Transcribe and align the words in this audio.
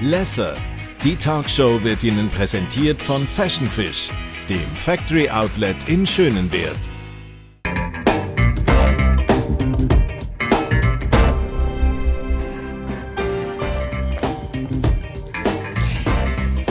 Lesser. 0.00 0.54
Die 1.02 1.16
Talkshow 1.16 1.82
wird 1.82 2.04
Ihnen 2.04 2.30
präsentiert 2.30 3.02
von 3.02 3.26
Fashion 3.26 3.66
Fish, 3.66 4.10
dem 4.48 4.60
Factory 4.76 5.28
Outlet 5.28 5.88
in 5.88 6.06
Schönenwert. 6.06 6.78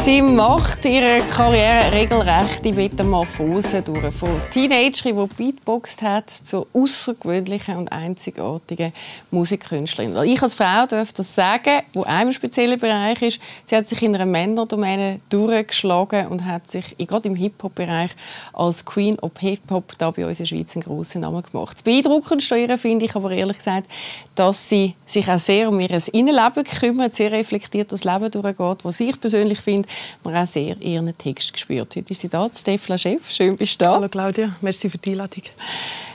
Sie 0.08 0.21
macht 0.21 0.86
ihre 0.86 1.20
Karriere 1.20 1.92
regelrecht 1.92 2.66
in 2.66 2.76
Metamorphose 2.76 3.82
durch. 3.82 4.16
Von 4.16 4.30
Teenagerin, 4.52 5.18
die 5.18 5.44
Beatboxt 5.44 6.02
hat, 6.02 6.30
zur 6.30 6.66
außergewöhnlichen 6.71 7.76
und 7.76 7.92
einzigartigen 7.92 8.93
Musikkünstlerin. 9.32 10.16
Ich 10.24 10.42
als 10.42 10.56
Frau 10.56 10.86
darf 10.86 11.12
das 11.12 11.36
sagen, 11.36 11.82
wo 11.92 12.04
einem 12.04 12.32
speziellen 12.32 12.80
Bereich 12.80 13.21
ist. 13.21 13.42
Sie 13.66 13.75
hat 13.75 13.86
sich 13.86 14.02
in 14.02 14.16
einer 14.16 14.25
Männerdomäne 14.25 15.18
durchgeschlagen 15.28 16.28
und 16.28 16.46
hat 16.46 16.70
sich 16.70 16.96
gerade 17.00 17.28
im 17.28 17.36
Hip-Hop-Bereich 17.36 18.12
als 18.54 18.86
Queen 18.86 19.20
of 19.20 19.34
Hip-Hop 19.39 19.98
da 19.98 20.12
bei 20.12 20.26
uns 20.26 20.39
in 20.39 20.46
der 20.46 20.56
Schweiz 20.56 20.74
einen 20.78 20.86
grossen 20.86 21.20
Namen 21.20 21.43
gemacht. 21.43 21.74
Das 21.74 21.84
Beeindruckendste 21.84 22.56
an 22.56 22.62
ihr 22.62 22.78
finde 22.78 23.04
ich 23.04 23.14
aber 23.14 23.32
ehrlich 23.32 23.57
gesagt, 23.57 23.89
dass 24.36 24.70
sie 24.70 24.96
sich 25.06 25.28
auch 25.29 25.39
sehr 25.39 25.68
um 25.68 25.82
ihr 25.82 25.89
Innenleben 26.14 26.64
kümmert, 26.64 27.14
sehr 27.14 27.34
reflektiert 27.34 27.92
das 27.92 28.06
Leben 28.06 28.32
durchgeht, 28.32 28.86
was 28.86 29.00
ich 29.01 29.20
persönlich 29.20 29.60
finde, 29.60 29.89
man 30.24 30.36
auch 30.36 30.47
sehr 30.47 30.79
ihren 30.82 31.18
Text 31.18 31.54
gespürt. 31.54 31.96
Heute 31.96 32.11
ist 32.11 32.22
sie 32.22 32.30
da, 32.30 32.47
Stefla 32.53 32.97
Chef. 32.97 33.30
Schön, 33.30 33.56
bist 33.56 33.80
du 33.80 33.86
da. 33.86 33.95
Hallo 33.95 34.09
Claudia, 34.09 34.56
merci 34.61 34.89
für 34.89 34.97
die 34.97 35.11
Einladung. 35.11 35.44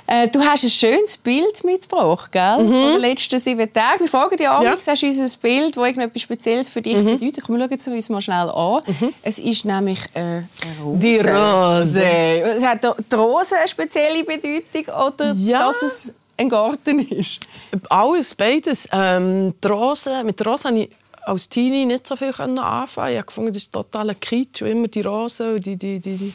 Äh, 0.06 0.28
du 0.28 0.40
hast 0.40 0.64
ein 0.64 0.70
schönes 0.70 1.16
Bild 1.16 1.64
mitgebracht, 1.64 2.32
gell? 2.32 2.58
Mhm. 2.58 2.70
Von 2.70 2.92
den 2.92 3.00
letzten 3.00 3.38
sieben 3.38 3.72
Tagen. 3.72 4.00
Wir 4.00 4.08
fragen 4.08 4.36
dich 4.36 4.48
an, 4.48 4.62
ja. 4.64 4.76
hast 4.76 5.02
du 5.02 5.06
ein 5.06 5.30
Bild, 5.40 5.76
das 5.76 5.84
irgendetwas 5.86 6.22
Spezielles 6.22 6.68
für 6.68 6.82
dich 6.82 6.96
mhm. 6.96 7.18
bedeutet? 7.18 7.44
Komm, 7.46 7.58
schauen 7.58 7.94
uns 7.94 8.08
mal 8.08 8.20
schnell 8.20 8.50
an. 8.50 8.82
Mhm. 8.86 9.14
Es 9.22 9.38
ist 9.38 9.64
nämlich 9.64 10.00
äh, 10.14 10.20
eine 10.20 10.46
Rose. 10.82 10.98
Die 10.98 11.18
Rose. 11.18 12.04
Es 12.04 12.64
hat 12.64 12.82
die 12.82 13.14
Rose 13.14 13.56
eine 13.56 13.68
spezielle 13.68 14.24
Bedeutung 14.24 14.94
oder 14.94 15.32
ja. 15.34 15.66
dass 15.66 15.82
es 15.82 16.14
ein 16.36 16.48
Garten 16.48 16.98
ist? 16.98 17.40
Alles, 17.88 18.34
beides. 18.34 18.88
Ähm, 18.92 19.54
die 19.62 19.68
Rose, 19.68 20.24
mit 20.24 20.38
der 20.40 20.46
Rose 20.46 20.68
habe 20.68 20.80
ich 20.80 20.88
als 21.24 21.48
Teenie 21.48 21.86
nicht 21.86 22.06
so 22.06 22.16
viel 22.16 22.32
anfangen. 22.34 23.18
Ich 23.18 23.26
gefunden, 23.26 23.52
das 23.52 23.62
ist 23.62 23.72
totaler 23.72 24.14
Kitsch, 24.14 24.62
immer 24.62 24.88
die 24.88 25.02
Rosen 25.02 25.54
und 25.54 25.66
die, 25.66 25.76
die, 25.76 26.00
die, 26.00 26.16
die, 26.16 26.34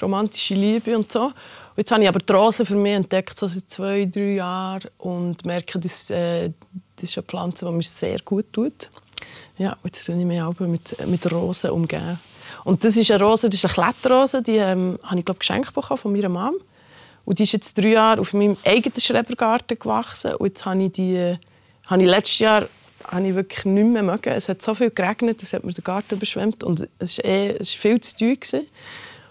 romantische 0.00 0.54
Liebe 0.54 0.96
und 0.96 1.10
so. 1.10 1.24
Und 1.24 1.32
jetzt 1.76 1.90
habe 1.92 2.02
ich 2.02 2.08
aber 2.08 2.20
die 2.20 2.32
Rosen 2.32 2.66
für 2.66 2.76
mich 2.76 2.94
entdeckt, 2.94 3.38
so 3.38 3.48
seit 3.48 3.70
zwei, 3.70 4.04
drei 4.06 4.34
Jahren 4.34 4.88
und 4.98 5.44
merke, 5.44 5.78
dass, 5.78 6.10
äh, 6.10 6.50
das 6.96 7.10
ist 7.10 7.18
eine 7.18 7.24
Pflanze, 7.24 7.66
die 7.66 7.72
mir 7.72 7.82
sehr 7.82 8.18
gut 8.20 8.52
tut. 8.52 8.88
Ja, 9.56 9.72
und 9.82 9.94
jetzt 9.94 10.04
tue 10.04 10.16
ich 10.16 10.24
mich 10.24 10.40
auch 10.40 10.58
mit, 10.60 11.06
mit 11.06 11.32
Rosen 11.32 11.70
umgeben. 11.70 12.20
Und 12.64 12.84
das 12.84 12.96
ist 12.96 13.10
eine 13.10 13.22
Rose, 13.22 13.48
das 13.48 13.62
ist 13.62 13.64
eine 13.64 13.92
Kletterrose, 13.92 14.42
die 14.42 14.56
ähm, 14.56 14.98
habe 15.02 15.18
ich 15.18 15.24
glaube 15.24 15.38
geschenkt 15.38 15.74
bekommen 15.74 15.98
von 15.98 16.12
meiner 16.12 16.28
Mom. 16.28 16.54
Und 17.24 17.38
die 17.38 17.42
ist 17.42 17.52
jetzt 17.52 17.76
drei 17.76 17.88
Jahre 17.88 18.20
auf 18.20 18.32
meinem 18.32 18.56
eigenen 18.64 19.00
Schrebergarten 19.00 19.78
gewachsen. 19.78 20.34
Und 20.36 20.46
jetzt 20.46 20.64
habe 20.64 20.82
ich 20.84 20.92
die, 20.92 21.36
habe 21.86 22.02
ich 22.02 22.08
letztes 22.08 22.38
Jahr 22.38 22.68
habe 23.08 23.26
ich 23.26 23.34
wirklich 23.34 23.64
nicht 23.64 23.86
mehr 23.86 24.02
mögen. 24.02 24.32
Es 24.32 24.48
hat 24.48 24.62
so 24.62 24.74
viel 24.74 24.90
geregnet, 24.90 25.42
es 25.42 25.52
hat 25.52 25.64
mir 25.64 25.72
den 25.72 25.84
Garten 25.84 26.14
überschwemmt 26.14 26.62
und 26.62 26.88
es 26.98 27.18
war, 27.18 27.24
eh, 27.24 27.56
es 27.58 27.74
war 27.74 27.80
viel 27.80 28.00
zu 28.00 28.16
teuer. 28.16 28.36
Gewesen. 28.36 28.66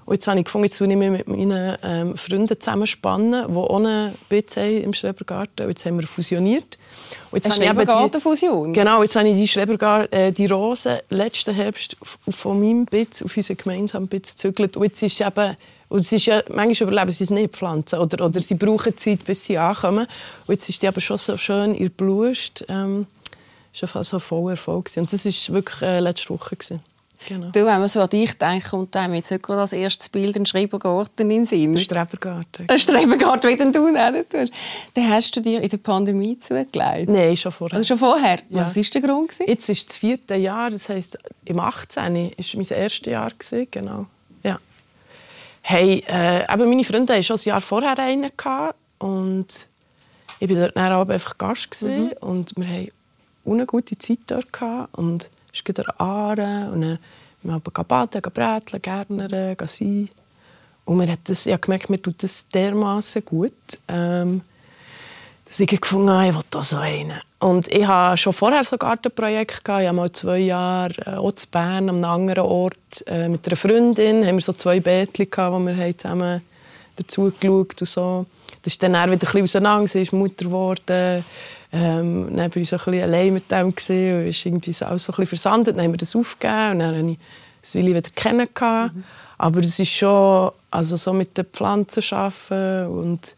Und 0.08 0.14
jetzt 0.14 0.28
habe 0.28 0.39
ich 0.39 0.45
gefunden, 0.45 0.67
jetzt 0.67 0.80
ich 0.80 0.88
mich 0.88 1.11
mit 1.11 1.28
meinen 1.28 1.78
ähm, 1.83 2.16
Freunden 2.16 2.58
zusammenspannen, 2.58 3.45
die 3.50 3.53
ohne 3.53 4.14
BC 4.30 4.81
im 4.81 4.94
Schrebergarten. 4.94 5.66
Und 5.66 5.72
jetzt 5.72 5.86
haben 5.86 6.00
wir 6.00 6.08
fusioniert. 6.08 6.78
Und 7.30 7.44
jetzt 7.44 7.58
Eine 7.58 7.66
Schrebergartenfusion? 7.66 8.72
Genau, 8.72 9.03
jetzt 9.03 9.17
habe 9.17 9.28
ich 9.28 9.36
die, 9.36 9.50
Schrebergar 9.50 10.11
äh, 10.14 10.31
die 10.31 10.45
Rosen 10.45 11.00
letzten 11.09 11.53
Herbst 11.53 11.98
von 12.02 12.61
meinem 12.61 12.86
Bitz 12.86 13.22
auf 13.22 13.36
unseren 13.36 13.58
gemeinsamen 13.58 14.08
Bitz 14.08 14.31
gezügelt. 14.31 14.78
Und 14.78 14.83
jetzt 14.86 15.03
ist 15.03 15.20
eben 15.20 15.58
und 15.89 16.02
es 16.02 16.11
ist 16.11 16.25
ja, 16.25 16.44
manchmal 16.50 16.89
überleben 16.89 17.11
sie 17.11 17.23
es 17.23 17.30
nicht, 17.30 17.55
Pflanzen. 17.55 18.00
Oder, 18.00 18.25
oder 18.25 18.42
sie 18.42 18.55
brauchen 18.55 18.98
Zeit, 18.98 19.23
bis 19.26 19.45
sie 19.45 19.58
ankommen. 19.58 20.08
Und 20.45 20.54
jetzt 20.54 20.67
ist 20.70 20.82
die 20.82 20.87
aber 20.87 21.02
schon 21.02 21.17
so 21.17 21.37
schön 21.37 21.76
ihr 21.76 21.89
Blust. 21.89 22.66
Ähm, 22.67 23.08
war 23.82 23.89
fast 23.89 24.14
ein 24.14 24.20
voller 24.20 24.52
Erfolg. 24.52 24.89
Und 24.95 25.11
das 25.11 25.26
war 25.26 25.55
wirklich 25.55 25.82
äh, 25.82 25.99
letzte 25.99 26.30
Woche. 26.30 26.58
Genau. 27.27 27.48
Du, 27.48 27.65
wenn 27.65 27.80
man 27.80 27.88
so 27.88 27.99
an 27.99 28.10
dich 28.10 28.38
denkt, 28.38 28.70
kommt 28.70 28.95
einem 28.95 29.15
jetzt 29.15 29.32
nicht 29.32 29.49
als 29.49 29.73
erstes 29.73 30.08
Bild 30.10 30.36
ein 30.36 30.45
Schrebergarten 30.45 31.30
in 31.32 31.38
den 31.39 31.45
Sinn. 31.45 31.73
Ein 31.73 31.80
Strebergarten. 31.80 32.70
Ein 32.70 32.80
Strebergarten, 32.80 33.49
wie 33.49 33.55
den 33.55 33.73
du 33.73 33.89
nennen 33.89 34.23
tust. 34.30 34.54
Den 34.95 35.10
hast 35.10 35.36
du 35.36 35.42
dir 35.42 35.61
in 35.61 35.70
der 35.70 35.77
Pandemie 35.77 36.37
zugelegt? 36.37 37.10
Nein, 37.10 37.36
schon 37.36 37.52
vorher. 37.52 37.77
Also 37.77 37.87
schon 37.87 37.98
vorher? 37.98 38.37
Ja. 38.49 38.66
Was 38.66 38.76
war 38.76 38.83
der 38.83 39.02
Grund? 39.02 39.33
Jetzt 39.45 39.70
ist 39.70 39.89
das 39.89 39.98
vierte 39.98 40.36
Jahr, 40.36 40.70
das 40.70 40.89
heisst, 40.89 41.17
im 41.45 41.60
18. 41.60 42.04
war 42.04 42.11
mein 42.11 42.33
erstes 42.70 43.05
Jahr. 43.05 43.32
Genau. 43.71 44.05
Ja. 44.43 44.60
Hey, 45.64 46.04
äh, 46.08 46.54
eben 46.54 46.70
meine 46.70 46.83
Freunde 46.83 47.14
hatten 47.14 47.23
schon 47.23 47.37
ein 47.37 47.43
Jahr 47.43 47.61
vorher 47.61 47.98
einen. 47.98 48.32
Und 48.99 49.48
ich 50.39 50.49
war 50.49 50.70
dort 50.70 50.77
auch 50.77 51.10
einfach 51.10 51.37
Gast. 51.37 51.82
Mhm. 51.82 52.11
Und 52.21 52.54
wir 52.55 52.67
haben 52.67 52.92
eine 53.54 53.66
gute 53.66 53.98
Zeit 53.98 54.20
dort 54.28 54.48
und 54.94 55.30
es 55.54 55.60
ist 55.60 55.78
der 55.78 56.00
Aare 56.00 56.70
und 56.72 56.82
dann 56.82 57.00
wir 57.44 57.54
haben 57.54 57.62
baden, 57.88 58.22
bräteln, 58.22 58.82
gärtnern, 58.82 59.56
sein. 59.68 60.10
Und 60.86 60.98
man 60.98 61.10
hat 61.10 61.20
das, 61.26 61.46
ich 61.46 61.54
habe 61.54 61.62
gemerkt, 61.62 61.90
mir 61.90 62.02
tut 62.02 62.22
das 62.24 62.50
dermaßen 62.50 63.24
gut, 63.24 63.54
ähm, 63.88 64.42
dass 65.46 65.60
ich 65.60 65.68
gefunden 65.68 66.10
habe, 66.10 66.28
ich 66.28 66.36
will 66.36 66.42
da 66.50 66.64
so 66.64 66.78
einen. 66.78 67.22
Und 67.40 67.68
ich 67.72 67.86
hatte 67.86 68.18
schon 68.18 68.34
vorher 68.34 68.64
so 68.64 68.76
ein 68.76 68.80
Gartenprojekt. 68.80 69.64
Gehabt. 69.64 69.82
Ich 69.82 69.88
habe 69.88 69.96
mal 69.96 70.12
zwei 70.12 70.40
Jahre 70.40 70.94
äh, 71.06 71.16
auch 71.16 71.30
in 71.30 71.52
Bern, 71.52 71.90
an 71.90 71.96
einem 71.98 72.06
anderen 72.06 72.44
Ort, 72.44 73.06
äh, 73.06 73.30
mit 73.30 73.46
einer 73.48 73.56
Freundin, 73.56 74.26
haben 74.26 74.36
wir 74.36 74.42
so 74.42 74.54
zwei 74.54 74.80
gehabt, 75.32 75.54
wo 75.54 75.60
wir 75.60 75.98
zusammen 75.98 76.42
dazu 76.98 77.32
geschaut 77.40 77.82
und 77.82 77.88
so. 77.88 78.26
Das 78.64 78.74
ist 78.74 78.84
dann 78.84 78.94
wieder 78.94 79.06
ein 79.12 79.18
bisschen 79.18 79.44
auseinander, 79.44 79.88
sie 79.88 80.02
ist 80.02 80.14
Mutter 80.14 80.46
geworden. 80.46 81.24
Ähm, 81.72 82.36
dann 82.36 82.54
war 82.54 82.58
ich 82.58 82.70
so 82.70 82.78
ein 82.78 82.86
bisschen 82.86 83.04
allein 83.04 83.34
mit 83.34 83.52
dem 83.52 83.76
gewesen, 83.76 84.20
und 84.20 84.28
ist 84.28 84.46
irgendwie 84.46 84.76
alles 84.82 85.04
so 85.04 85.12
ein 85.12 85.16
bisschen 85.16 85.28
versandet. 85.28 85.76
Dann 85.76 85.84
haben 85.84 85.94
wir 85.94 85.98
das 85.98 86.16
aufgegeben 86.16 86.72
und 86.72 86.80
dann 86.80 86.98
habe 86.98 87.12
ich 87.12 87.18
das 87.62 87.74
Willi 87.74 87.96
wieder 87.96 88.10
kennengelernt. 88.16 88.96
Mhm. 88.96 89.04
Aber 89.38 89.60
es 89.60 89.78
ist 89.78 89.92
schon, 89.92 90.52
also 90.72 90.96
so 90.96 91.14
mit 91.14 91.38
den 91.38 91.46
Pflanzen 91.46 92.04
arbeiten 92.12 92.88
und 92.88 93.36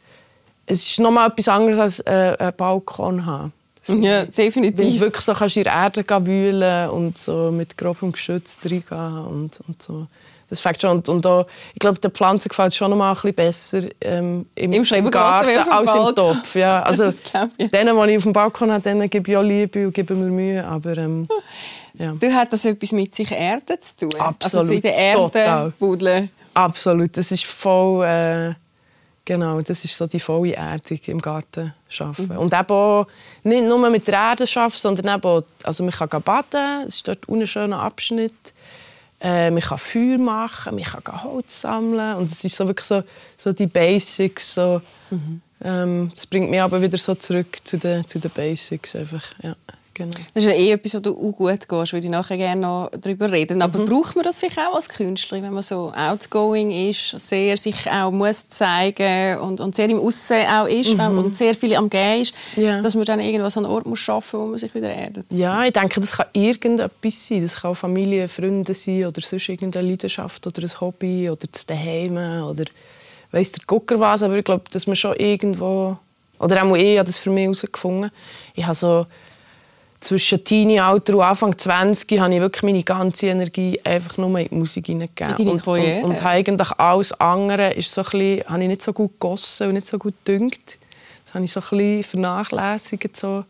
es 0.66 0.88
ist 0.88 1.00
noch 1.00 1.12
mal 1.12 1.28
etwas 1.28 1.48
anderes 1.48 1.80
als 1.80 2.00
äh, 2.02 2.36
einen 2.40 2.54
Balkon 2.56 3.26
haben. 3.26 3.54
Ja, 3.88 4.26
definitiv. 4.26 4.86
Weil 4.86 4.92
du 4.94 5.00
wirklich 5.00 5.26
so 5.26 5.34
kannst 5.34 5.58
in 5.58 5.64
der 5.64 5.74
Erde 5.74 6.06
wühlen 6.26 6.90
und 6.92 7.18
so 7.18 7.52
mit 7.52 7.76
grobem 7.78 8.12
Geschütz 8.12 8.60
reingehen 8.64 9.26
und, 9.26 9.60
und 9.68 9.82
so. 9.82 10.08
Das 10.50 10.60
fängt 10.60 10.82
schon. 10.82 10.98
Und, 10.98 11.10
und 11.10 11.26
da, 11.26 11.46
ich 11.74 11.80
glaube, 11.80 12.00
der 12.00 12.12
Pflanze 12.12 12.50
gefällt 12.50 12.70
es 12.70 12.76
schon 12.76 12.90
noch 12.90 12.98
mal 12.98 13.10
ein 13.10 13.16
bisschen 13.16 13.36
besser 13.36 13.82
ähm, 14.02 14.46
im, 14.56 14.74
Im 14.74 14.86
Schrebergarten 14.86 15.58
als 15.70 15.94
im 15.94 16.16
Topf. 16.16 16.56
Ja. 16.56 16.84
Also, 16.90 17.04
denen, 17.04 17.96
die 17.96 18.12
ich 18.12 18.18
auf 18.18 18.24
dem 18.24 18.34
Balkon 18.34 18.72
habe, 18.72 18.82
denen 18.82 19.10
gebe 19.10 19.30
ich 19.30 19.38
auch 19.38 19.44
Liebe 19.44 19.86
und 19.88 19.94
gebe 19.94 20.14
mir 20.14 20.30
Mühe. 20.30 20.66
Aber, 20.66 20.98
ähm, 20.98 21.28
ja. 21.98 22.14
Du 22.20 22.34
hat 22.34 22.52
das 22.52 22.66
etwas 22.66 22.92
mit 22.92 23.14
sich 23.14 23.32
Erde 23.32 23.78
zu 23.80 24.10
tun? 24.10 24.20
Absolut. 24.20 24.44
Also 24.44 24.62
so 24.62 24.74
in 24.74 24.82
der 24.82 24.96
Erde 24.96 25.74
buddeln? 25.78 26.30
Absolut. 26.54 27.16
Das 27.16 27.32
ist 27.32 27.46
voll... 27.46 28.06
Äh, 28.06 28.54
Genau, 29.30 29.62
das 29.62 29.86
ist 29.86 29.96
so 29.96 30.08
die 30.08 30.20
volle 30.20 30.56
Erdung 30.56 31.00
im 31.06 31.22
Garten 31.22 31.72
arbeiten. 32.00 32.34
Mhm. 32.34 32.38
Und 32.40 32.52
eben 32.52 32.72
auch, 32.72 33.06
nicht 33.44 33.64
nur 33.64 33.88
mit 33.92 34.08
der 34.08 34.16
Erde 34.16 34.46
arbeiten, 34.56 34.76
sondern 34.76 35.16
eben 35.16 35.24
auch, 35.24 35.44
also 35.62 35.84
man 35.84 35.94
kann 35.94 36.22
baden, 36.24 36.88
es 36.88 36.96
ist 36.96 37.08
dort 37.08 37.30
ein 37.30 37.46
schöner 37.46 37.80
Abschnitt. 37.80 38.34
Äh, 39.22 39.52
man 39.52 39.62
kann 39.62 39.78
Feuer 39.78 40.18
machen, 40.18 40.76
man 40.76 40.84
kann 40.84 41.24
Holz 41.24 41.62
sammeln. 41.62 42.16
Und 42.16 42.32
es 42.32 42.44
ist 42.44 42.56
so 42.56 42.66
wirklich 42.68 42.88
so, 42.88 43.04
so 43.38 43.52
die 43.52 43.68
Basics. 43.68 44.54
So, 44.54 44.82
mhm. 45.10 45.42
ähm, 45.64 46.12
das 46.14 46.26
bringt 46.26 46.50
mich 46.50 46.62
aber 46.62 46.82
wieder 46.82 46.98
so 46.98 47.16
zurück 47.16 47.58
zu 47.64 47.78
den, 47.78 48.08
zu 48.08 48.20
den 48.20 48.32
Basics. 48.32 48.96
Einfach, 48.96 49.24
ja. 49.42 49.56
Genau. 50.00 50.16
Das 50.34 50.46
ist 50.46 50.50
ja 50.50 50.56
eh 50.56 50.72
etwas, 50.72 50.94
wo 50.94 51.00
du 51.00 51.12
auch 51.12 51.36
gut 51.36 51.68
gehst, 51.68 51.92
würde 51.92 52.06
ich 52.06 52.12
nachher 52.12 52.38
gerne 52.38 52.62
noch 52.62 52.90
darüber 53.02 53.30
reden. 53.30 53.62
Aber 53.62 53.80
mhm. 53.80 53.86
braucht 53.86 54.16
man 54.16 54.24
das 54.24 54.40
vielleicht 54.40 54.58
auch 54.58 54.74
als 54.74 54.88
Künstler, 54.88 55.44
wenn 55.44 55.52
man 55.52 55.62
so 55.62 55.92
outgoing 55.94 56.72
ist, 56.72 57.20
sehr 57.20 57.58
sich 57.58 57.92
auch 57.92 58.10
muss 58.10 58.48
zeigen 58.48 59.40
und, 59.40 59.60
und 59.60 59.76
sehr 59.76 59.90
im 59.90 60.00
Aussen 60.00 60.38
auch 60.48 60.68
ist 60.68 60.98
mhm. 60.98 61.18
und 61.18 61.36
sehr 61.36 61.54
viel 61.54 61.76
am 61.76 61.90
Gehen 61.90 62.22
ist, 62.22 62.34
ja. 62.56 62.82
dass 62.82 62.96
man 62.96 63.04
dann 63.04 63.20
irgendwas 63.20 63.58
an 63.58 63.66
Ort 63.66 63.86
muss 63.86 64.00
schaffen, 64.00 64.40
wo 64.40 64.46
man 64.46 64.58
sich 64.58 64.74
wieder 64.74 64.90
erdet? 64.90 65.26
Ja, 65.34 65.66
ich 65.66 65.74
denke, 65.74 66.00
das 66.00 66.14
kann 66.14 66.28
irgendetwas 66.32 67.28
sein. 67.28 67.42
Das 67.42 67.56
kann 67.56 67.76
Familie, 67.76 68.30
Freunde 68.30 68.74
sein 68.74 69.06
oder 69.06 69.20
sonst 69.20 69.50
irgendeine 69.50 69.90
Leidenschaft 69.90 70.48
oder 70.48 70.62
ein 70.64 70.80
Hobby 70.80 71.30
oder 71.30 71.46
das 71.52 71.66
Daheim 71.66 72.16
oder 72.46 72.64
weiss 73.32 73.52
der 73.52 73.66
Gucker 73.68 74.00
was. 74.00 74.24
Aber 74.24 74.38
ich 74.38 74.46
glaube, 74.46 74.64
dass 74.72 74.88
man 74.88 74.96
schon 74.96 75.18
irgendwo 75.18 75.98
oder 76.40 76.64
auch 76.64 76.76
ich 76.78 76.98
habe 76.98 77.06
das 77.06 77.18
für 77.18 77.32
mich 77.32 77.44
herausgefunden. 77.44 78.12
Ich 78.56 78.64
habe 78.64 78.76
so 78.76 79.06
zwischen 80.00 80.44
Teenie-Alter 80.44 81.16
und 81.16 81.24
Anfang 81.24 81.58
20 81.58 82.20
habe 82.20 82.34
ich 82.34 82.40
wirklich 82.40 82.64
meine 82.64 82.84
ganze 82.84 83.28
Energie 83.28 83.80
einfach 83.84 84.18
nur 84.18 84.40
in 84.40 84.48
die 84.48 84.56
Musik 84.56 84.88
hineingegeben. 84.88 85.50
Und, 85.50 85.68
und, 85.68 86.04
und 86.04 86.26
eigentlich 86.26 86.72
alles 86.72 87.12
andere 87.20 87.74
ist 87.74 87.92
so 87.92 88.02
ein 88.02 88.10
bisschen, 88.12 88.44
habe 88.48 88.62
ich 88.64 88.68
nicht 88.70 88.82
so 88.82 88.94
gut 88.94 89.12
gegossen 89.14 89.68
und 89.68 89.74
nicht 89.74 89.88
so 89.88 89.98
gut 90.00 90.16
gedüngt. 90.24 90.78
Das 91.26 91.34
habe 91.34 91.44
ich 91.44 91.52
so 91.52 91.60
ein 91.60 91.70
bisschen 91.70 92.04
vernachlässigt, 92.04 93.18
so 93.18 93.44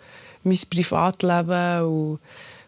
mein 0.44 0.60
Privatleben 0.70 1.86
und 1.86 2.20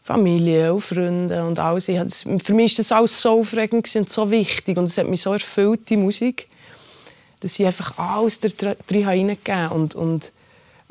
Familie 0.04 0.74
und 0.74 0.82
Freunde 0.82 1.44
und 1.44 1.58
alles. 1.60 1.86
für 1.86 2.54
mich 2.54 2.74
war 2.74 2.78
das 2.78 2.92
alles 2.92 3.22
so 3.22 3.40
aufregend 3.40 3.96
und 3.96 4.10
so 4.10 4.30
wichtig 4.30 4.78
und 4.78 4.86
es 4.86 4.98
hat 4.98 5.08
mich 5.08 5.22
so 5.22 5.34
erfüllt, 5.34 5.90
die 5.90 5.98
Musik, 5.98 6.48
dass 7.40 7.60
ich 7.60 7.66
einfach 7.66 7.98
alles 7.98 8.40
da 8.40 8.50
drin 8.88 9.06
reingegeben 9.06 9.70
und, 9.70 9.96
und 9.96 10.32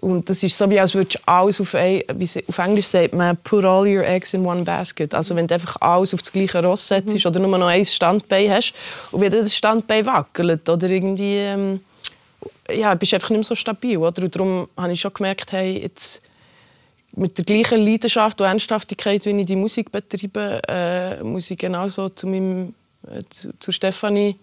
und 0.00 0.30
das 0.30 0.42
ist 0.42 0.56
so, 0.56 0.68
wie 0.70 0.80
als 0.80 0.94
würdest 0.94 1.16
du 1.16 1.18
alles 1.26 1.60
auf, 1.60 1.74
ein, 1.74 2.02
auf 2.48 2.58
Englisch 2.58 2.86
sagt 2.86 3.12
man, 3.12 3.36
put 3.36 3.64
all 3.64 3.86
your 3.86 4.04
eggs 4.04 4.32
in 4.32 4.46
one 4.46 4.62
basket. 4.62 5.14
Also 5.14 5.36
wenn 5.36 5.46
du 5.46 5.54
einfach 5.54 5.76
alles 5.80 6.14
auf 6.14 6.22
das 6.22 6.32
gleiche 6.32 6.62
Ross 6.64 6.88
setzt 6.88 7.12
mhm. 7.12 7.26
oder 7.26 7.40
nur 7.40 7.58
noch 7.58 7.66
ein 7.66 7.84
Standbein 7.84 8.50
hast 8.50 8.72
und 9.10 9.20
wenn 9.20 9.30
das 9.30 9.54
Standbein 9.54 10.06
wackelt 10.06 10.66
oder 10.68 10.88
irgendwie, 10.88 11.36
ähm, 11.36 11.80
ja, 12.70 12.94
bist 12.94 13.12
du 13.12 13.16
einfach 13.16 13.28
nicht 13.28 13.40
mehr 13.40 13.44
so 13.44 13.54
stabil. 13.54 13.98
Oder? 13.98 14.22
Und 14.22 14.34
darum 14.34 14.68
habe 14.74 14.92
ich 14.92 15.00
schon 15.02 15.12
gemerkt, 15.12 15.52
hey, 15.52 15.82
jetzt 15.82 16.22
mit 17.14 17.36
der 17.36 17.44
gleichen 17.44 17.84
Leidenschaft 17.84 18.40
und 18.40 18.46
Ernsthaftigkeit, 18.46 19.26
wie 19.26 19.38
ich 19.38 19.46
die 19.46 19.56
Musik 19.56 19.92
betreibe, 19.92 20.62
äh, 20.66 21.22
muss 21.22 21.50
ich 21.50 21.58
genauso 21.58 22.08
zu, 22.08 22.26
meinem, 22.26 22.74
äh, 23.06 23.22
zu, 23.28 23.50
zu 23.58 23.70
Stefanie 23.70 24.36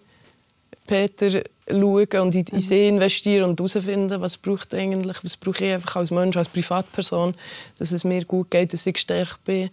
Peter 0.88 1.42
schauen 1.68 2.20
und 2.20 2.34
in, 2.34 2.46
in 2.46 2.60
sie 2.60 2.88
investieren 2.88 3.50
und 3.50 3.60
herausfinden, 3.60 4.20
was 4.20 4.36
braucht 4.36 4.74
eigentlich, 4.74 5.22
was 5.22 5.36
brauche 5.36 5.64
ich 5.64 5.72
einfach 5.72 5.96
als 5.96 6.10
Mensch, 6.10 6.36
als 6.36 6.48
Privatperson, 6.48 7.34
dass 7.78 7.92
es 7.92 8.02
mir 8.02 8.24
gut 8.24 8.50
geht, 8.50 8.72
dass 8.72 8.86
ich 8.86 8.94
gestärkt 8.94 9.44
bin, 9.44 9.70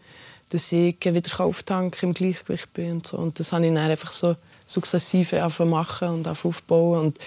dass 0.49 0.71
ich 0.71 0.97
wieder 1.03 1.39
auftanken 1.39 2.09
im 2.09 2.13
Gleichgewicht 2.13 2.71
bin 2.73 2.91
und 2.91 3.07
so. 3.07 3.17
Und 3.17 3.39
das 3.39 3.51
habe 3.51 3.65
ich 3.65 3.73
dann 3.73 3.89
einfach 3.89 4.11
so 4.11 4.35
sukzessive 4.67 5.47
machen 5.65 6.09
und 6.09 6.27
aufbauen 6.27 6.99
und 6.99 7.19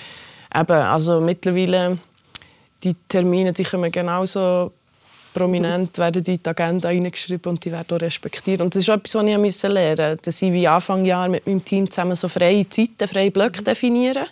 eben, 0.54 0.72
also 0.72 1.20
mittlerweile 1.20 1.98
die 2.84 2.94
Termine, 3.08 3.52
die 3.52 3.64
kommen 3.64 3.90
genauso 3.90 4.72
prominent 5.34 5.96
werden 5.98 6.22
die, 6.22 6.38
die 6.38 6.48
Agenda 6.48 6.88
reingeschrieben 6.88 7.52
und 7.52 7.64
die 7.64 7.72
werden 7.72 7.96
auch 7.96 8.00
respektiert. 8.00 8.60
Und 8.60 8.74
das 8.74 8.82
ist 8.82 8.88
etwas, 8.88 9.14
was 9.14 9.22
ich 9.22 9.28
lernen 9.28 9.44
musste, 9.44 10.18
dass 10.22 10.42
ich 10.42 10.52
wie 10.52 10.66
Anfang 10.66 11.04
Jahr 11.04 11.28
mit 11.28 11.46
meinem 11.46 11.64
Team 11.64 11.90
zusammen 11.90 12.16
so 12.16 12.28
freie 12.28 12.68
Zeiten, 12.68 13.06
freie 13.06 13.30
Blöcke 13.30 13.62
definieren. 13.62 14.26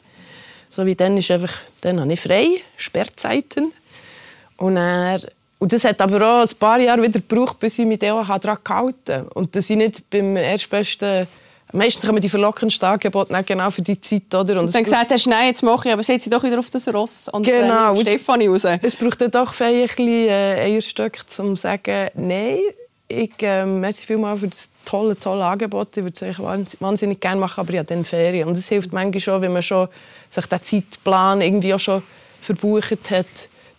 So 0.71 0.85
wie 0.85 0.95
dann 0.95 1.17
ist 1.17 1.31
einfach, 1.31 1.55
dann 1.81 2.01
habe 2.01 2.13
ich 2.13 2.21
frei, 2.21 2.49
Sperrzeiten. 2.77 3.73
Und, 4.57 4.77
er, 4.77 5.21
und 5.59 5.73
das 5.73 5.85
hat 5.85 6.01
aber 6.01 6.17
auch 6.17 6.43
ein 6.43 6.59
paar 6.59 6.81
Jahre 6.81 7.03
wieder 7.03 7.21
gebraucht, 7.21 7.59
bis 7.59 7.79
ich 7.79 7.87
mich 7.87 8.01
daran 8.01 8.59
gehalten 8.65 9.13
habe. 9.15 9.31
Und 9.35 9.55
dass 9.55 9.71
ich 9.71 9.77
nicht 9.77 10.11
beim 10.11 10.37
erstbesten 10.37 11.27
Meistens 11.73 12.07
kommen 12.07 12.23
die 12.23 12.29
verlockendsten 12.29 12.89
Angebote 12.89 13.43
genau 13.45 13.71
für 13.71 13.83
die 13.83 14.01
Zeit. 14.01 14.33
Oder? 14.35 14.61
Und, 14.61 14.67
und 14.67 14.75
dann 14.75 14.85
gesagt 14.85 15.11
hast, 15.11 15.27
nein, 15.27 15.49
jetzt 15.49 15.63
mache 15.63 15.89
ich, 15.89 15.93
aber 15.93 16.03
setze 16.03 16.31
doch 16.31 16.43
wieder 16.45 16.59
auf 16.59 16.71
das 16.71 16.93
Ross 16.93 17.29
und 17.29 17.45
genau. 17.45 17.95
äh, 17.95 18.01
Stefanie 18.01 18.47
raus. 18.47 18.65
Es 18.83 18.95
braucht 18.95 19.21
dann 19.21 19.31
doch 19.31 19.61
ein 19.61 19.87
bisschen 19.87 20.29
äh, 20.29 20.61
Eierstück, 20.61 21.19
um 21.39 21.57
zu 21.57 21.63
sagen, 21.63 22.11
nein, 22.15 22.61
ich 23.09 23.33
äh, 23.41 23.65
merci 23.65 24.07
vielmals 24.07 24.41
für 24.41 24.49
das 24.49 24.71
tolle, 24.85 25.19
tolle 25.19 25.45
Angebot. 25.45 25.97
Ich 25.97 26.05
würde 26.05 26.27
es 26.27 26.81
wahnsinnig 26.81 27.21
gerne 27.21 27.41
machen, 27.41 27.61
aber 27.61 27.73
ich 27.73 27.79
habe 27.79 27.89
dann 27.89 28.05
Ferien. 28.05 28.49
Und 28.49 28.57
es 28.57 28.69
hilft 28.69 28.93
manchmal 28.93 29.21
schon, 29.21 29.43
wenn 29.43 29.53
man 29.53 29.63
schon 29.63 29.89
sich 30.31 30.47
den 30.47 30.63
Zeitplan 30.63 31.41
irgendwie 31.41 31.75
auch 31.75 31.81
schon 31.81 32.03
verbucht 32.41 33.11
hat, 33.11 33.27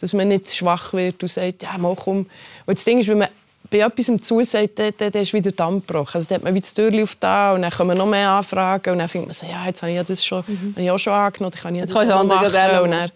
dass 0.01 0.13
man 0.13 0.27
nicht 0.27 0.53
schwach 0.53 0.93
wird 0.93 1.21
und 1.23 1.29
sagt, 1.29 1.63
ja, 1.63 1.77
mal 1.77 1.95
komm. 1.95 2.27
Und 2.65 2.77
das 2.77 2.83
Ding 2.83 2.99
ist, 2.99 3.07
wenn 3.07 3.19
man 3.19 3.29
bei 3.69 3.79
etwas 3.79 4.09
zusagt, 4.21 4.79
dann, 4.79 4.93
dann, 4.97 5.11
dann 5.11 5.21
ist 5.21 5.33
wieder 5.33 5.51
Damm 5.51 5.81
gebrochen. 5.85 6.15
Also, 6.15 6.27
dann 6.27 6.37
hat 6.37 6.43
man 6.43 6.55
wieder 6.55 6.67
die 6.67 6.73
Tür 6.73 7.03
auf 7.03 7.15
da 7.19 7.53
und 7.53 7.63
dann 7.63 7.71
kommen 7.71 7.97
noch 7.97 8.05
mehr 8.05 8.29
Anfragen 8.29 8.93
und 8.93 8.99
dann 8.99 9.09
findet 9.09 9.27
man 9.27 9.33
so, 9.35 9.45
ja, 9.45 9.65
jetzt 9.65 9.81
habe 9.81 9.91
ich 9.91 10.01
das 10.05 10.25
schon, 10.25 10.43
mhm. 10.47 10.73
habe 10.73 10.83
ich 10.83 10.91
auch 10.91 10.97
schon 10.97 11.13
angenommen, 11.13 11.53
ich 11.55 11.61
kann 11.61 11.75
jetzt 11.75 11.93
das 11.93 12.09
andere 12.09 12.39
machen. 12.39 12.91
Dann, 12.91 13.11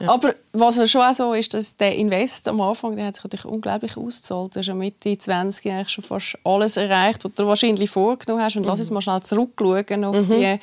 ja. 0.00 0.08
Aber 0.08 0.34
was 0.52 0.90
schon 0.90 1.00
auch 1.00 1.14
so 1.14 1.32
ist, 1.32 1.54
dass 1.54 1.76
der 1.76 1.94
Invest 1.94 2.48
am 2.48 2.60
Anfang, 2.60 2.96
der 2.96 3.06
hat 3.06 3.14
sich 3.14 3.24
natürlich 3.24 3.44
unglaublich 3.44 3.96
ausgezahlt. 3.96 4.54
Du 4.54 4.58
hast 4.58 4.66
ja 4.66 4.74
Mitte 4.74 5.16
20 5.16 5.70
eigentlich 5.70 5.90
schon 5.90 6.02
fast 6.02 6.36
alles 6.42 6.76
erreicht, 6.76 7.24
was 7.24 7.32
du 7.34 7.46
wahrscheinlich 7.46 7.88
vorgenommen 7.88 8.42
hast. 8.42 8.56
Und 8.56 8.62
mhm. 8.62 8.68
lass 8.68 8.80
uns 8.80 8.90
mal 8.90 9.00
schnell 9.00 9.22
zurückschauen 9.22 10.04
auf 10.04 10.16
mhm. 10.16 10.30
die 10.30 10.58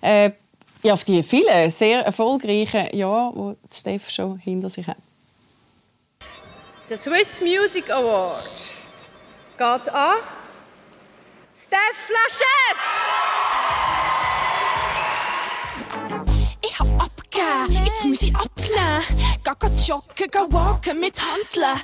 äh, 0.00 0.32
ja, 0.82 0.94
auf 0.94 1.04
die 1.04 1.22
vielen 1.22 1.70
sehr 1.70 2.00
erfolgreichen 2.00 2.96
Jahre, 2.96 3.56
die 3.70 3.76
Steph 3.76 4.10
schon 4.10 4.38
hinter 4.38 4.70
sich 4.70 4.86
hat. 4.86 4.96
Der 6.90 6.98
Swiss 6.98 7.40
Music 7.40 7.88
Award 7.88 8.34
geht 9.56 9.88
an 9.90 10.16
Steph 11.54 12.10
Laschef! 12.10 12.78
Ich 16.60 16.80
hab 16.80 16.88
abgegeben, 17.00 17.86
jetzt 17.86 18.04
muss 18.04 18.22
ich 18.22 18.34
abnehmen. 18.34 19.04
Geh, 19.44 19.52
geh 19.60 19.82
joggen, 19.86 20.30
geh 20.32 20.52
walken 20.52 20.98
mit 20.98 21.14
Handeln. 21.22 21.80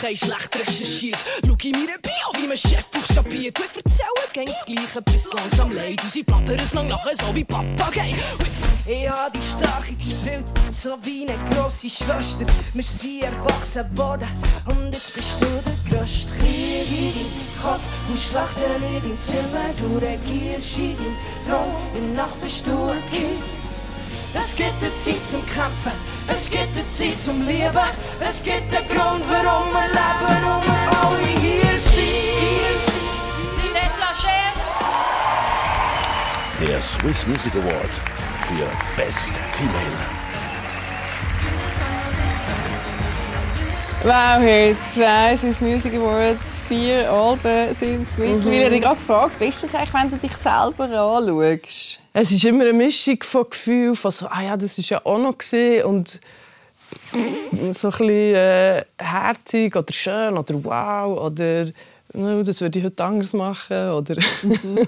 Gleiche, 0.00 0.26
schlecht 0.26 0.54
recherchiert. 0.54 1.18
Schau 1.44 1.56
in 1.64 1.72
meine 1.72 1.98
Bio, 2.00 2.40
wie 2.40 2.46
mein 2.46 2.56
Chef 2.56 2.86
buchstabiert. 2.90 3.58
Wir 3.58 3.66
erzählen 3.66 4.32
gehen 4.32 4.46
das 4.46 4.64
Gleiche 4.64 5.02
bis 5.02 5.32
langsam 5.32 5.72
leid. 5.72 6.02
Und 6.02 6.12
sie 6.12 6.22
plappern 6.22 6.58
es 6.62 6.72
noch 6.72 6.84
nachher 6.84 7.16
so 7.16 7.34
wie 7.34 7.44
Papagei. 7.44 8.14
Ich 8.86 9.08
hab 9.08 9.32
die 9.32 9.42
Starke 9.42 9.92
gespielt, 9.94 10.44
so 10.72 10.96
wie 11.02 11.28
eine 11.28 11.36
grosse 11.50 11.90
Schwester. 11.90 12.46
Wir 12.72 12.82
sind 12.82 13.22
erwachsen 13.22 13.86
worden 13.98 14.28
und 14.66 14.94
jetzt 14.94 15.14
bist 15.14 15.40
du 15.40 15.46
der 15.46 15.98
größte 15.98 16.32
Krieg 16.38 16.90
in 16.90 17.12
deinem 17.12 17.62
Kopf 17.62 17.82
und 18.08 18.18
Schlachten 18.18 18.62
in 18.62 19.02
deinem 19.02 19.20
Zimmer. 19.20 19.68
Du 19.78 19.96
regierst 19.96 20.78
in 20.78 20.96
deinem 20.96 21.16
Traum, 21.46 21.76
in 21.96 22.14
Nacht 22.14 22.40
bist 22.40 22.66
du 22.66 22.90
ein 22.90 23.04
Kind. 23.06 23.42
Es 24.34 24.54
gibt 24.54 24.74
eine 24.82 24.94
Zeit 24.96 25.26
zum 25.30 25.44
Kämpfen, 25.46 25.92
es 26.28 26.50
gibt 26.50 26.76
eine 26.76 26.88
Zeit 26.90 27.18
zum 27.18 27.46
Leben, 27.46 27.78
es 28.20 28.42
gibt 28.42 28.74
einen 28.74 28.88
Grund, 28.88 29.24
warum 29.28 29.72
wir 29.72 29.88
leben 29.88 30.44
und 30.44 30.64
wir 30.66 30.98
alle 31.00 31.26
hier 31.40 31.78
sind. 31.78 32.78
Stefla 33.64 34.14
Chef! 34.20 34.54
Der 36.60 36.82
Swiss 36.82 37.26
Music 37.26 37.54
Award 37.54 38.00
für 38.46 38.68
Best 38.96 39.32
Female. 39.54 40.27
Wow, 44.04 44.40
hey, 44.40 44.76
zwei 44.76 45.36
Swiss 45.36 45.60
Music 45.60 45.94
Awards, 45.94 46.60
vier 46.68 47.10
Alben 47.10 47.74
sind 47.74 48.02
es 48.02 48.16
mittlerweile. 48.16 48.46
Mhm. 48.46 48.52
Ich 48.52 48.64
habe 48.64 48.80
gerade 48.80 48.94
gefragt, 48.94 49.40
wie 49.40 49.46
ist 49.46 49.62
das 49.64 49.74
eigentlich, 49.74 49.92
wenn 49.92 50.10
du 50.10 50.16
dich 50.18 50.36
selber 50.36 50.84
anschaust? 50.84 52.00
Es 52.12 52.30
ist 52.30 52.44
immer 52.44 52.62
eine 52.62 52.74
Mischung 52.74 53.20
von 53.24 53.50
Gefühlen, 53.50 53.96
von 53.96 54.12
so, 54.12 54.28
ah 54.28 54.40
ja, 54.40 54.56
das 54.56 54.78
ist 54.78 54.88
ja 54.88 55.04
auch 55.04 55.18
noch 55.18 55.36
gesehen 55.36 55.84
und 55.84 56.20
so 57.72 57.88
ein 57.88 57.90
bisschen 57.90 58.08
äh, 58.08 58.84
herzig 58.98 59.74
oder 59.74 59.92
schön 59.92 60.38
oder 60.38 60.64
wow 60.64 61.18
oder 61.26 61.66
no, 62.12 62.44
das 62.44 62.60
würde 62.60 62.78
ich 62.78 62.84
heute 62.84 63.02
anders 63.02 63.32
machen 63.32 63.90
oder 63.90 64.16
mhm. 64.42 64.86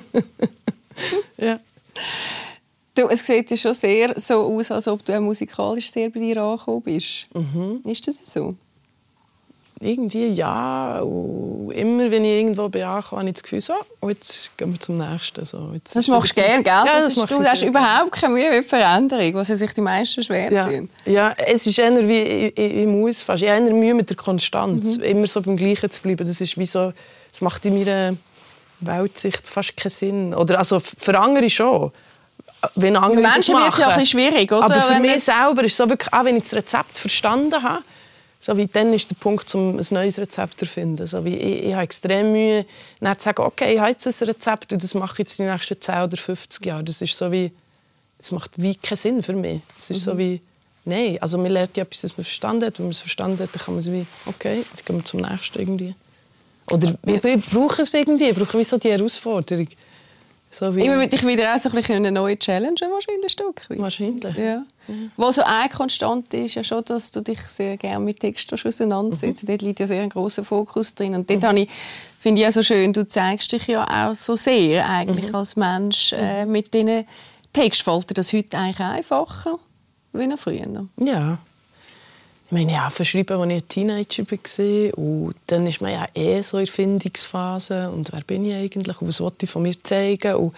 ja. 1.37 1.59
Du, 2.95 3.09
es 3.09 3.27
sieht 3.27 3.51
ja 3.51 3.57
schon 3.57 3.75
sehr 3.75 4.15
so 4.21 4.57
aus, 4.57 4.71
als 4.71 4.87
ob 4.87 5.05
du 5.05 5.21
musikalisch 5.21 5.91
sehr 5.91 6.11
bei 6.11 6.21
dir 6.21 6.41
angekommen 6.41 6.83
bist. 6.83 7.27
Mhm. 7.35 7.81
Ist 7.85 8.07
das 8.07 8.33
so? 8.33 8.51
Irgendwie 9.81 10.27
ja. 10.29 10.99
Immer 11.01 12.11
wenn 12.11 12.25
ich 12.25 12.39
irgendwo 12.39 12.69
bin, 12.69 12.85
habe 12.85 13.25
ich 13.27 13.33
das 13.33 13.43
Gefühl, 13.43 13.61
so, 13.61 13.73
oh, 14.01 14.11
jetzt 14.11 14.57
gehen 14.59 14.73
wir 14.73 14.81
zum 14.81 14.99
nächsten. 14.99 15.45
So, 15.47 15.71
jetzt 15.73 15.97
das 15.97 16.07
machst 16.07 16.37
du 16.37 16.43
gerne, 16.43 16.63
gell? 16.63 16.73
Ja, 16.73 16.85
das, 16.85 17.15
das 17.15 17.17
ist, 17.17 17.31
du 17.31 17.43
hast 17.43 17.63
überhaupt 17.63 18.13
keine 18.13 18.35
Mühe 18.35 18.51
mit 18.51 18.69
Veränderung, 18.69 19.35
was 19.35 19.47
sich 19.47 19.73
die 19.73 19.81
meisten 19.81 20.23
schwer 20.23 20.53
ja. 20.53 20.67
tun. 20.67 20.91
Ja, 21.07 21.33
es 21.33 21.67
ist 21.67 21.79
eher 21.79 21.97
wie, 22.07 22.21
ich, 22.21 22.59
ich, 22.59 22.87
muss 22.87 23.23
fast, 23.23 23.43
ich 23.43 23.49
habe 23.49 23.65
eher 23.65 23.73
Mühe 23.73 23.95
mit 23.95 24.11
der 24.11 24.17
Konstanz, 24.17 24.99
mhm. 24.99 25.05
immer 25.05 25.27
so 25.27 25.41
beim 25.41 25.57
Gleichen 25.57 25.91
zu 25.91 26.03
bleiben. 26.03 26.27
Das 26.27 26.41
ist 26.41 26.59
wie 26.59 26.67
so, 26.67 26.93
das 27.31 27.41
macht 27.41 27.65
in 27.65 27.79
meiner 27.79 28.17
Weltsicht 28.81 29.47
fast 29.47 29.77
keinen 29.77 29.91
Sinn. 29.91 30.35
Oder 30.35 30.59
also 30.59 30.81
für 30.81 31.19
andere 31.19 31.49
schon. 31.49 31.91
Wenn 32.75 32.97
andere 32.97 33.23
Menschen 33.23 33.55
wird 33.55 33.73
es 33.73 33.79
ja 33.79 33.89
ein 33.89 33.99
bisschen 33.99 34.21
schwierig, 34.21 34.53
oder? 34.53 34.65
Aber 34.65 34.83
für 34.83 34.95
wenn 34.95 35.03
mich 35.03 35.25
selber 35.25 35.65
ist 35.65 35.73
es 35.73 35.77
so 35.79 35.89
wirklich, 35.89 36.13
auch 36.13 36.25
wenn 36.25 36.37
ich 36.37 36.43
das 36.43 36.53
Rezept 36.53 36.99
verstanden 36.99 37.63
habe, 37.63 37.83
so 38.41 38.57
wie 38.57 38.67
dann 38.67 38.93
ist 38.95 39.11
der 39.11 39.17
Punkt, 39.17 39.55
um 39.55 39.79
ein 39.79 39.87
neues 39.91 40.19
Rezept 40.19 40.59
zu 40.59 40.67
finden. 40.67 41.07
So 41.07 41.25
wie 41.25 41.37
ich, 41.37 41.65
ich 41.67 41.73
habe 41.75 41.83
extrem 41.83 42.33
Mühe, 42.33 42.65
dann 43.01 43.19
zu 43.19 43.25
sagen, 43.25 43.43
okay, 43.43 43.75
ich 43.75 43.81
habe 43.81 43.91
jetzt 43.91 44.07
ein 44.07 44.29
Rezept 44.29 44.73
und 44.73 44.83
das 44.83 44.95
mache 44.95 45.13
ich 45.15 45.19
jetzt 45.21 45.39
die 45.39 45.43
nächsten 45.43 45.79
10 45.79 46.03
oder 46.03 46.17
50 46.17 46.65
Jahre. 46.65 46.83
Das 46.83 47.03
ist 47.03 47.17
so 47.17 47.31
wie, 47.31 47.53
es 48.19 48.33
macht 48.33 48.53
wie 48.57 48.75
keinen 48.75 48.97
Sinn 48.97 49.23
für 49.23 49.35
mich. 49.35 49.61
Es 49.79 49.91
ist 49.91 50.01
mhm. 50.01 50.11
so 50.11 50.19
wie, 50.19 50.41
nein, 50.87 51.19
also 51.21 51.37
man 51.37 51.53
lernt 51.53 51.77
ja 51.77 51.83
etwas, 51.83 52.01
das 52.01 52.17
man 52.17 52.25
verstanden 52.25 52.65
hat. 52.65 52.79
Wenn 52.79 52.87
man 52.87 52.93
es 52.93 53.01
verstanden 53.01 53.39
hat, 53.41 53.55
dann 53.55 53.63
kann 53.63 53.75
man 53.75 53.81
es 53.81 53.93
wie, 53.93 54.07
okay, 54.25 54.65
dann 54.75 54.85
gehen 54.87 54.97
wir 54.97 55.05
zum 55.05 55.21
nächsten 55.21 55.59
irgendwie. 55.59 55.95
Oder 56.71 56.95
wir, 57.03 57.19
brauchen 57.19 57.83
es 57.83 57.93
irgendwie, 57.93 58.27
wir 58.27 58.35
brauchen 58.35 58.59
wie 58.59 58.65
so 58.65 58.79
die 58.79 58.91
Herausforderung. 58.91 59.69
So. 60.53 60.75
Ich 60.75 60.89
würde 60.89 61.07
dich 61.07 61.25
wieder 61.25 61.55
auch 61.55 61.59
so 61.59 61.69
ein 61.69 61.77
bisschen 61.77 61.97
eine 61.97 62.11
neue 62.11 62.37
Challenge 62.37 62.75
wahrscheinlich 62.91 63.25
ein 63.25 63.31
Stück. 63.31 63.63
Wahrscheinlich. 63.69 64.37
Ja. 64.37 64.65
ja. 64.89 64.95
Wo 65.17 65.31
so 65.31 65.43
eine 65.43 65.69
Konstante 65.69 66.39
ist 66.39 66.57
ja 66.57 66.65
schon, 66.65 66.83
dass 66.85 67.13
du 67.13 67.21
dich 67.21 67.41
sehr 67.43 67.77
gerne 67.77 68.05
mit 68.05 68.19
Texten 68.19 68.57
auseinandersetzt. 68.57 69.45
Mhm. 69.45 69.47
Dort 69.47 69.63
liegt 69.63 69.81
ja 69.81 69.87
sehr 69.87 70.03
ein 70.03 70.09
großer 70.09 70.43
Fokus 70.43 70.95
drin. 70.95 71.15
Und 71.15 71.31
dort 71.31 71.53
mhm. 71.53 71.59
ich, 71.59 71.71
finde 72.19 72.41
ich 72.41 72.45
ja 72.45 72.53
so 72.53 72.65
schön, 72.65 72.93
du 72.93 73.07
zeigst 73.07 73.53
dich 73.53 73.69
ja 73.69 74.09
auch 74.11 74.15
so 74.15 74.35
sehr 74.35 74.89
eigentlich 74.89 75.29
mhm. 75.29 75.35
als 75.37 75.55
Mensch 75.55 76.13
äh, 76.13 76.45
mhm. 76.45 76.53
mit 76.53 76.75
diesen 76.75 77.05
Text 77.53 77.83
fällt 77.83 78.11
dir 78.11 78.15
das 78.15 78.33
heute 78.33 78.59
eigentlich 78.59 78.81
einfacher 78.81 79.59
wie 80.13 80.27
noch 80.27 80.39
früher? 80.39 80.87
Ja. 80.99 81.39
Ich 82.51 82.53
meine, 82.53 82.73
ja, 82.73 82.91
verschrieben, 82.91 83.41
als 83.41 83.53
ich 83.53 83.65
Teenager 83.69 84.25
war. 84.27 84.99
Und 84.99 85.37
dann 85.47 85.69
ist 85.69 85.81
man 85.81 85.93
ja 85.93 86.09
eh 86.15 86.43
so 86.43 86.59
in 86.59 86.65
der 86.65 86.75
Findungsphase. 86.75 87.89
Und 87.91 88.11
wer 88.13 88.23
bin 88.23 88.45
ich 88.45 88.55
eigentlich? 88.55 89.01
Und 89.01 89.07
was 89.07 89.21
wollte 89.21 89.45
ich 89.45 89.51
von 89.53 89.63
mir 89.63 89.75
zeigen? 89.85 90.35
Und 90.35 90.55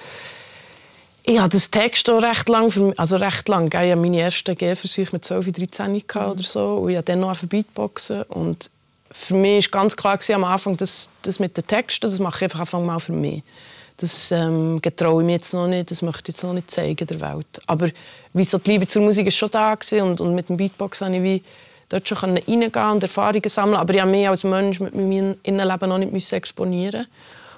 ich 1.25 1.39
hatte 1.39 1.59
das 1.59 1.71
Text 1.71 2.09
auch 2.09 2.23
recht 2.23 2.49
lang, 2.49 2.71
für, 2.71 2.95
also 2.97 3.17
recht 3.17 3.47
lang. 3.47 3.67
Ich 3.67 3.79
hatte 3.79 3.97
meine 3.97 4.21
ersten 4.21 4.57
Gehversuche 4.57 5.11
mit 5.13 5.27
12, 5.27 5.53
13 5.53 5.93
mhm. 5.93 6.03
oder 6.15 6.43
so. 6.43 6.77
Und 6.77 6.91
ich 6.93 6.97
habe 6.97 7.05
dann 7.05 7.21
noch 7.21 7.37
Beatboxen. 7.37 8.23
Und 8.23 8.71
für 9.11 9.35
mich 9.35 9.71
war 9.71 9.83
ganz 9.83 9.95
klar 9.95 10.19
am 10.33 10.45
Anfang, 10.45 10.79
dass 10.79 11.11
das 11.21 11.41
mit 11.41 11.59
den 11.59 11.67
Texten, 11.67 12.07
das 12.07 12.19
mache 12.19 12.47
ich 12.47 12.55
einfach 12.55 12.81
mal 12.81 13.01
für 13.01 13.13
mich. 13.13 13.43
Das 13.99 14.33
ähm, 14.33 14.81
getraue 14.81 15.21
ich 15.21 15.27
mir 15.27 15.33
jetzt 15.33 15.53
noch 15.53 15.69
nicht, 15.69 15.91
das 15.91 16.01
möchte 16.01 16.31
ich 16.31 16.37
jetzt 16.37 16.43
noch 16.43 16.55
nicht 16.55 16.71
zeigen 16.71 17.07
der 17.07 17.21
Welt. 17.21 17.61
Aber 17.67 17.91
wie 18.33 18.45
so 18.45 18.57
die 18.57 18.71
Liebe 18.71 18.89
zur 18.89 19.03
Musik 19.03 19.27
ist 19.27 19.37
schon 19.37 19.51
da 19.51 19.77
und, 20.01 20.23
und 20.23 20.35
mit 20.35 20.49
dem 20.49 20.57
Beatbox 20.57 21.01
konnte 21.01 21.19
ich 21.19 21.23
wie 21.23 21.43
dort 21.93 22.09
schon 22.09 22.19
reingehen 22.19 22.91
und 22.91 23.03
Erfahrungen 23.03 23.49
sammeln. 23.49 23.77
Aber 23.77 23.95
ich 23.95 24.01
habe 24.01 24.11
mich 24.11 24.29
als 24.29 24.45
Mensch 24.45 24.81
mit 24.81 24.95
meinem 24.95 25.37
Innenleben 25.43 25.89
noch 25.89 25.99
nicht 25.99 26.33
exponieren 26.33 27.07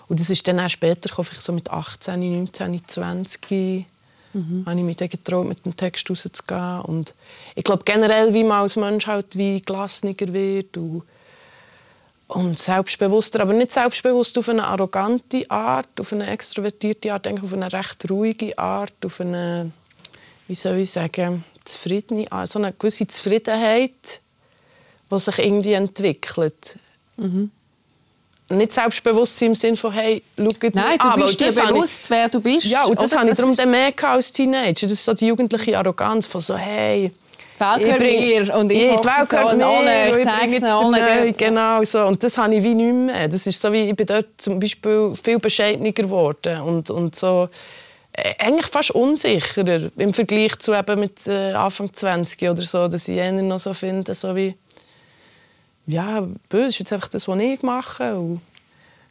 Und 0.08 0.20
das 0.20 0.30
ist 0.30 0.46
dann 0.46 0.58
erst 0.58 0.74
später, 0.74 1.10
ich 1.18 1.40
so 1.40 1.52
mit 1.52 1.70
18, 1.70 2.20
19, 2.20 2.82
20, 2.86 3.86
mhm. 4.32 4.64
habe 4.66 4.78
ich 4.78 4.84
mich 4.84 4.96
dann 4.96 5.08
getraut, 5.08 5.46
mit 5.46 5.64
dem 5.64 5.76
Text 5.76 6.10
rauszugehen. 6.10 6.80
Und 6.82 7.14
ich 7.54 7.64
glaube 7.64 7.84
generell, 7.84 8.34
wie 8.34 8.44
man 8.44 8.62
als 8.62 8.76
Mensch 8.76 9.06
halt 9.06 9.36
wie 9.36 9.60
gelassener 9.60 10.14
wird 10.18 10.76
und 10.76 11.02
und 12.26 12.58
selbstbewusster, 12.58 13.40
aber 13.40 13.52
nicht 13.52 13.72
selbstbewusst 13.72 14.36
auf 14.38 14.48
eine 14.48 14.66
arrogante 14.66 15.48
Art, 15.50 16.00
auf 16.00 16.12
eine 16.12 16.26
extrovertierte 16.26 17.12
Art, 17.12 17.28
auf 17.28 17.52
eine 17.52 17.72
recht 17.72 18.10
ruhige 18.10 18.58
Art, 18.58 18.94
auf 19.04 19.20
eine, 19.20 19.70
wie 20.48 20.54
soll 20.54 20.78
ich 20.78 20.90
sagen, 20.90 21.44
zufriedene 21.64 22.30
Art, 22.32 22.50
so 22.50 22.58
eine 22.58 22.72
gewisse 22.72 23.06
Zufriedenheit, 23.06 24.20
die 25.10 25.20
sich 25.20 25.38
irgendwie 25.38 25.72
entwickelt. 25.72 26.76
Mhm. 27.16 27.50
Nicht 28.50 28.72
selbstbewusst 28.72 29.40
im 29.42 29.54
Sinne 29.54 29.76
von, 29.76 29.92
hey, 29.92 30.22
schau 30.36 30.48
Nein, 30.74 30.98
du 30.98 31.22
bist 31.22 31.40
dir 31.40 31.52
bewusst, 31.52 32.00
ich, 32.04 32.10
wer 32.10 32.28
du 32.28 32.40
bist. 32.40 32.66
Ja, 32.66 32.84
und 32.84 33.00
das 33.00 33.16
habe 33.16 33.30
ich 33.30 33.36
darum 33.36 33.70
mehr 33.70 33.92
als 34.02 34.32
Teenager. 34.32 34.86
Das 34.86 34.92
ist 34.92 35.04
so 35.04 35.14
die 35.14 35.26
jugendliche 35.26 35.78
Arroganz 35.78 36.26
von 36.26 36.40
so, 36.42 36.56
hey, 36.56 37.10
Welt 37.58 37.80
gehört 37.80 38.00
mir 38.00 38.56
und 38.56 38.72
ich 38.72 38.78
die 38.78 39.04
Welt 39.04 39.30
gehört 39.30 39.56
mir, 39.56 40.18
ich 40.18 40.24
zeige 40.24 40.56
es 40.56 40.62
allen. 40.62 41.36
Genau, 41.36 41.84
so. 41.84 42.04
Und 42.04 42.22
das 42.22 42.36
habe 42.36 42.54
ich 42.54 42.62
wie 42.62 42.74
nicht 42.74 42.92
mehr. 42.92 43.28
Das 43.28 43.46
ist 43.46 43.60
so 43.60 43.72
wie, 43.72 43.90
ich 43.90 43.96
bin 43.96 44.06
dort 44.06 44.26
zum 44.38 44.58
Beispiel 44.58 45.14
viel 45.22 45.38
bescheidener 45.38 45.92
geworden 45.92 46.60
und, 46.62 46.90
und 46.90 47.14
so 47.14 47.48
äh, 48.12 48.34
eigentlich 48.38 48.66
fast 48.66 48.90
unsicherer 48.90 49.90
im 49.96 50.14
Vergleich 50.14 50.58
zu 50.58 50.74
eben 50.74 51.00
mit 51.00 51.26
äh, 51.26 51.52
Anfang 51.52 51.92
20 51.92 52.42
oder 52.42 52.62
so, 52.62 52.88
dass 52.88 53.08
ich 53.08 53.16
eher 53.16 53.32
noch 53.32 53.58
so 53.58 53.74
finde, 53.74 54.14
so 54.14 54.34
wie 54.34 54.54
ja, 55.86 56.26
das 56.48 56.68
ist 56.68 56.78
jetzt 56.78 56.92
einfach 56.92 57.08
das, 57.08 57.28
was 57.28 57.38
ich 57.40 57.62
mache 57.62 58.16
und, 58.16 58.40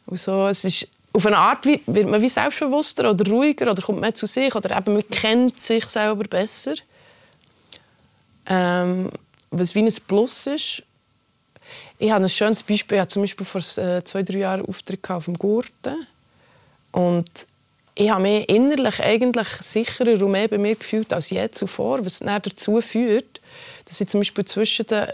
und 0.05 0.19
so. 0.19 0.47
Es 0.47 0.63
ist 0.63 0.87
auf 1.13 1.25
eine 1.27 1.37
Art 1.37 1.63
wird 1.65 2.09
man 2.09 2.21
wie 2.21 2.29
selbstbewusster 2.29 3.11
oder 3.11 3.29
ruhiger 3.29 3.71
oder 3.71 3.83
kommt 3.83 4.01
mehr 4.01 4.15
zu 4.15 4.25
sich 4.25 4.53
oder 4.55 4.75
eben 4.75 4.93
man 4.93 5.07
kennt 5.09 5.59
sich 5.59 5.85
selber 5.85 6.23
besser. 6.23 6.73
Ähm, 8.47 9.11
was 9.51 9.75
wie 9.75 9.83
ein 9.83 9.93
Plus 10.07 10.47
ist, 10.47 10.83
ich 11.99 12.11
habe 12.11 12.25
ein 12.25 12.29
schönes 12.29 12.63
Beispiel. 12.63 12.97
Ich 12.97 13.01
hatte 13.01 13.13
zum 13.13 13.21
Beispiel 13.21 13.45
vor 13.45 13.61
äh, 13.61 14.03
zwei, 14.03 14.23
drei 14.23 14.39
Jahren 14.39 14.61
einen 14.61 14.69
Auftritt 14.69 15.07
auf 15.09 15.25
dem 15.25 15.37
Gurten. 15.37 16.07
Und 16.91 17.29
ich 17.95 18.09
habe 18.09 18.23
mich 18.23 18.49
innerlich 18.49 18.99
eigentlich 18.99 19.47
sicherer 19.61 20.21
und 20.23 20.31
mehr 20.31 20.47
bei 20.47 20.57
mir 20.57 20.75
gefühlt 20.75 21.13
als 21.13 21.29
je 21.29 21.49
zuvor, 21.51 22.03
was 22.03 22.19
dann 22.19 22.41
dazu 22.41 22.81
führt, 22.81 23.39
dass 23.85 24.01
ich 24.01 24.09
zum 24.09 24.21
Beispiel 24.21 24.45
zwischen 24.45 24.87
den 24.87 25.07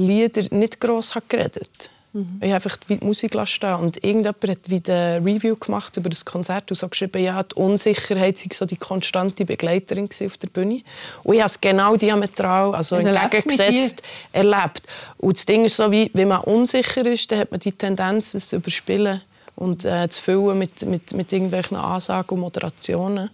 Liedern 0.00 0.46
nicht 0.50 0.80
gross 0.80 1.14
geredet. 1.28 1.90
Mhm. 2.12 2.40
Ich 2.40 2.52
habe 2.52 2.54
einfach 2.54 2.76
die 2.88 2.96
Musik 2.96 3.36
stehen 3.46 3.74
und 3.76 4.02
irgendjemand 4.02 4.48
hat 4.48 4.68
wieder 4.68 5.16
eine 5.16 5.24
Review 5.24 5.54
gemacht 5.54 5.96
über 5.96 6.08
das 6.08 6.24
Konzert 6.24 6.70
und 6.70 6.76
so 6.76 6.88
geschrieben, 6.88 7.22
ja, 7.22 7.40
die 7.42 7.54
Unsicherheit 7.54 8.38
sei 8.38 8.48
so 8.52 8.66
die 8.66 8.76
konstante 8.76 9.44
Begleiterin 9.44 10.08
auf 10.26 10.36
der 10.38 10.48
Bühne. 10.48 10.82
Und 11.22 11.34
ich 11.34 11.40
habe 11.40 11.52
es 11.52 11.60
genau 11.60 11.96
diametral, 11.96 12.74
also 12.74 12.96
entgegengesetzt, 12.96 14.02
erlebt. 14.32 14.82
Und 15.18 15.36
das 15.36 15.46
Ding 15.46 15.64
ist 15.64 15.76
so, 15.76 15.92
wie, 15.92 16.10
wenn 16.12 16.28
man 16.28 16.40
unsicher 16.40 17.06
ist, 17.06 17.30
dann 17.30 17.40
hat 17.40 17.52
man 17.52 17.60
die 17.60 17.72
Tendenz, 17.72 18.34
es 18.34 18.48
zu 18.48 18.56
überspielen 18.56 19.20
und 19.54 19.84
äh, 19.84 20.08
zu 20.08 20.22
füllen 20.22 20.58
mit, 20.58 20.82
mit, 20.82 21.12
mit 21.12 21.32
irgendwelchen 21.32 21.76
Ansagen 21.76 22.34
und 22.34 22.40
Moderationen. 22.40 23.30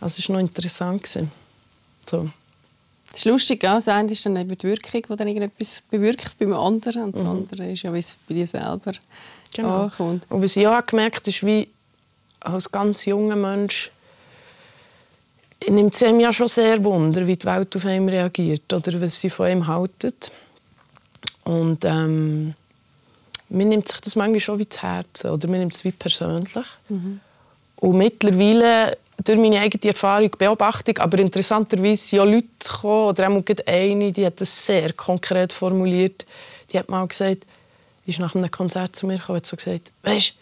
Also 0.00 0.20
es 0.20 0.28
war 0.28 0.34
noch 0.34 0.40
interessant. 0.40 1.08
So. 2.08 2.28
Das 3.14 3.20
ist 3.20 3.26
lustig, 3.26 3.62
ja. 3.62 3.76
das 3.76 3.86
eine 3.86 4.10
ist 4.10 4.26
dann 4.26 4.34
eben 4.34 4.58
die 4.58 4.66
Wirkung, 4.66 5.02
die 5.08 5.16
dann 5.16 5.28
irgendetwas 5.28 5.84
bewirkt 5.88 6.36
beim 6.36 6.52
anderen. 6.52 7.04
Und 7.04 7.14
das 7.14 7.22
mhm. 7.22 7.28
andere 7.28 7.70
ist 7.70 7.84
ja, 7.84 7.94
wie 7.94 8.00
es 8.00 8.18
bei 8.28 8.34
dir 8.34 8.46
selber 8.46 8.90
genau. 9.52 9.84
ankommt. 9.84 10.26
Und 10.28 10.42
was 10.42 10.56
ich 10.56 10.66
auch 10.66 10.84
gemerkt 10.84 11.18
habe, 11.18 11.30
ist, 11.30 11.46
wie 11.46 11.68
als 12.40 12.72
ganz 12.72 13.04
junger 13.04 13.36
Mensch 13.36 13.92
nimmt 15.68 15.94
es 15.94 16.02
einem 16.02 16.18
ja 16.18 16.32
schon 16.32 16.48
sehr 16.48 16.82
Wunder, 16.82 17.24
wie 17.24 17.36
die 17.36 17.46
Welt 17.46 17.76
auf 17.76 17.86
einen 17.86 18.08
reagiert 18.08 18.72
oder 18.72 19.00
was 19.00 19.20
sie 19.20 19.30
von 19.30 19.48
ihm 19.48 19.66
haltet. 19.68 20.32
Und 21.44 21.84
ähm, 21.84 22.54
man 23.48 23.68
nimmt 23.68 23.86
sich 23.86 24.00
das 24.00 24.16
manchmal 24.16 24.40
schon 24.40 24.58
wie 24.58 24.68
zu 24.68 24.82
Herzen 24.82 25.30
oder 25.30 25.46
man 25.46 25.60
nimmt 25.60 25.74
es 25.76 25.84
wie 25.84 25.92
persönlich. 25.92 26.66
Mhm. 26.88 27.20
Und 27.76 27.96
mittlerweile 27.96 28.98
durch 29.22 29.38
meine 29.38 29.60
eigene 29.60 29.92
Erfahrung, 29.92 30.30
Beobachtung, 30.36 30.98
aber 30.98 31.18
interessanterweise 31.18 32.02
sind 32.02 32.16
ja 32.18 32.24
Leute 32.24 32.48
gekommen, 32.58 33.08
oder 33.08 33.28
auch 33.28 33.66
eine, 33.66 34.12
die 34.12 34.26
hat 34.26 34.40
das 34.40 34.66
sehr 34.66 34.92
konkret 34.92 35.52
formuliert. 35.52 36.26
Die 36.72 36.78
hat 36.78 36.88
mal 36.88 37.06
gesagt, 37.06 37.44
die 38.06 38.10
ist 38.10 38.18
nach 38.18 38.34
einem 38.34 38.50
Konzert 38.50 38.96
zu 38.96 39.06
mir 39.06 39.18
gekommen 39.18 39.36
und 39.36 39.42
hat 39.42 39.46
so 39.46 39.56
gesagt, 39.56 39.92
weißt, 40.02 40.34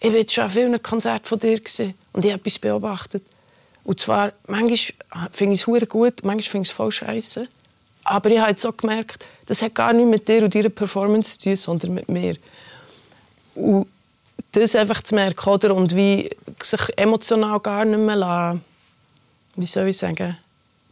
ich 0.00 0.12
war 0.12 0.28
schon 0.28 0.44
an 0.44 0.50
vielen 0.50 0.82
Konzerten 0.82 1.26
von 1.26 1.38
dir 1.38 1.60
gesehen 1.60 1.94
und 2.12 2.24
ich 2.24 2.32
habe 2.32 2.40
etwas 2.40 2.58
beobachtet. 2.58 3.24
Und 3.84 4.00
zwar, 4.00 4.32
manchmal 4.46 5.30
finde 5.32 5.54
ich 5.54 5.66
es 5.66 5.88
gut, 5.88 6.24
manchmal 6.24 6.42
finde 6.42 6.62
ich 6.64 6.70
es 6.70 6.76
voll 6.76 6.92
scheiße. 6.92 7.48
Aber 8.04 8.30
ich 8.30 8.38
habe 8.38 8.50
jetzt 8.50 8.66
auch 8.66 8.76
gemerkt, 8.76 9.26
das 9.46 9.62
hat 9.62 9.74
gar 9.74 9.92
nicht 9.92 10.06
mit 10.06 10.28
dir 10.28 10.42
und 10.42 10.54
deiner 10.54 10.68
Performance 10.68 11.38
zu 11.38 11.44
tun, 11.44 11.56
sondern 11.56 11.94
mit 11.94 12.08
mir. 12.08 12.36
Und 13.54 13.86
das 14.60 14.76
einfach 14.76 15.02
zu 15.02 15.14
merken, 15.14 15.48
oder? 15.48 15.74
Und 15.74 15.94
wie 15.96 16.30
sich 16.62 16.80
emotional 16.96 17.60
gar 17.60 17.84
nicht 17.84 17.98
mehr 17.98 18.16
lassen, 18.16 18.64
wie 19.56 19.66
soll 19.66 19.88
ich 19.88 19.96
sagen, 19.96 20.36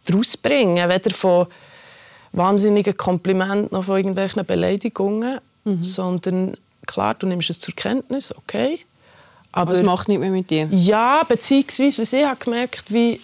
daraus 0.07 0.37
bringen. 0.37 0.89
Weder 0.89 1.11
von 1.11 1.47
wahnsinnigen 2.33 2.97
Komplimenten 2.97 3.69
noch 3.71 3.85
von 3.85 3.97
irgendwelchen 3.97 4.45
Beleidigungen, 4.45 5.41
mhm. 5.65 5.83
sondern 5.83 6.57
klar, 6.87 7.15
du 7.15 7.27
nimmst 7.27 7.51
es 7.51 7.61
zur 7.61 7.75
Kenntnis, 7.75 8.35
okay. 8.37 8.81
Aber 9.53 9.71
was 9.71 9.83
macht 9.83 10.09
nicht 10.09 10.19
mehr 10.19 10.31
mit 10.31 10.51
dir? 10.51 10.69
Ja, 10.73 11.23
beziehungsweise, 11.23 12.03
was 12.03 12.13
ich 12.13 12.25
habe 12.25 12.43
gemerkt, 12.43 12.93
wie 12.93 13.21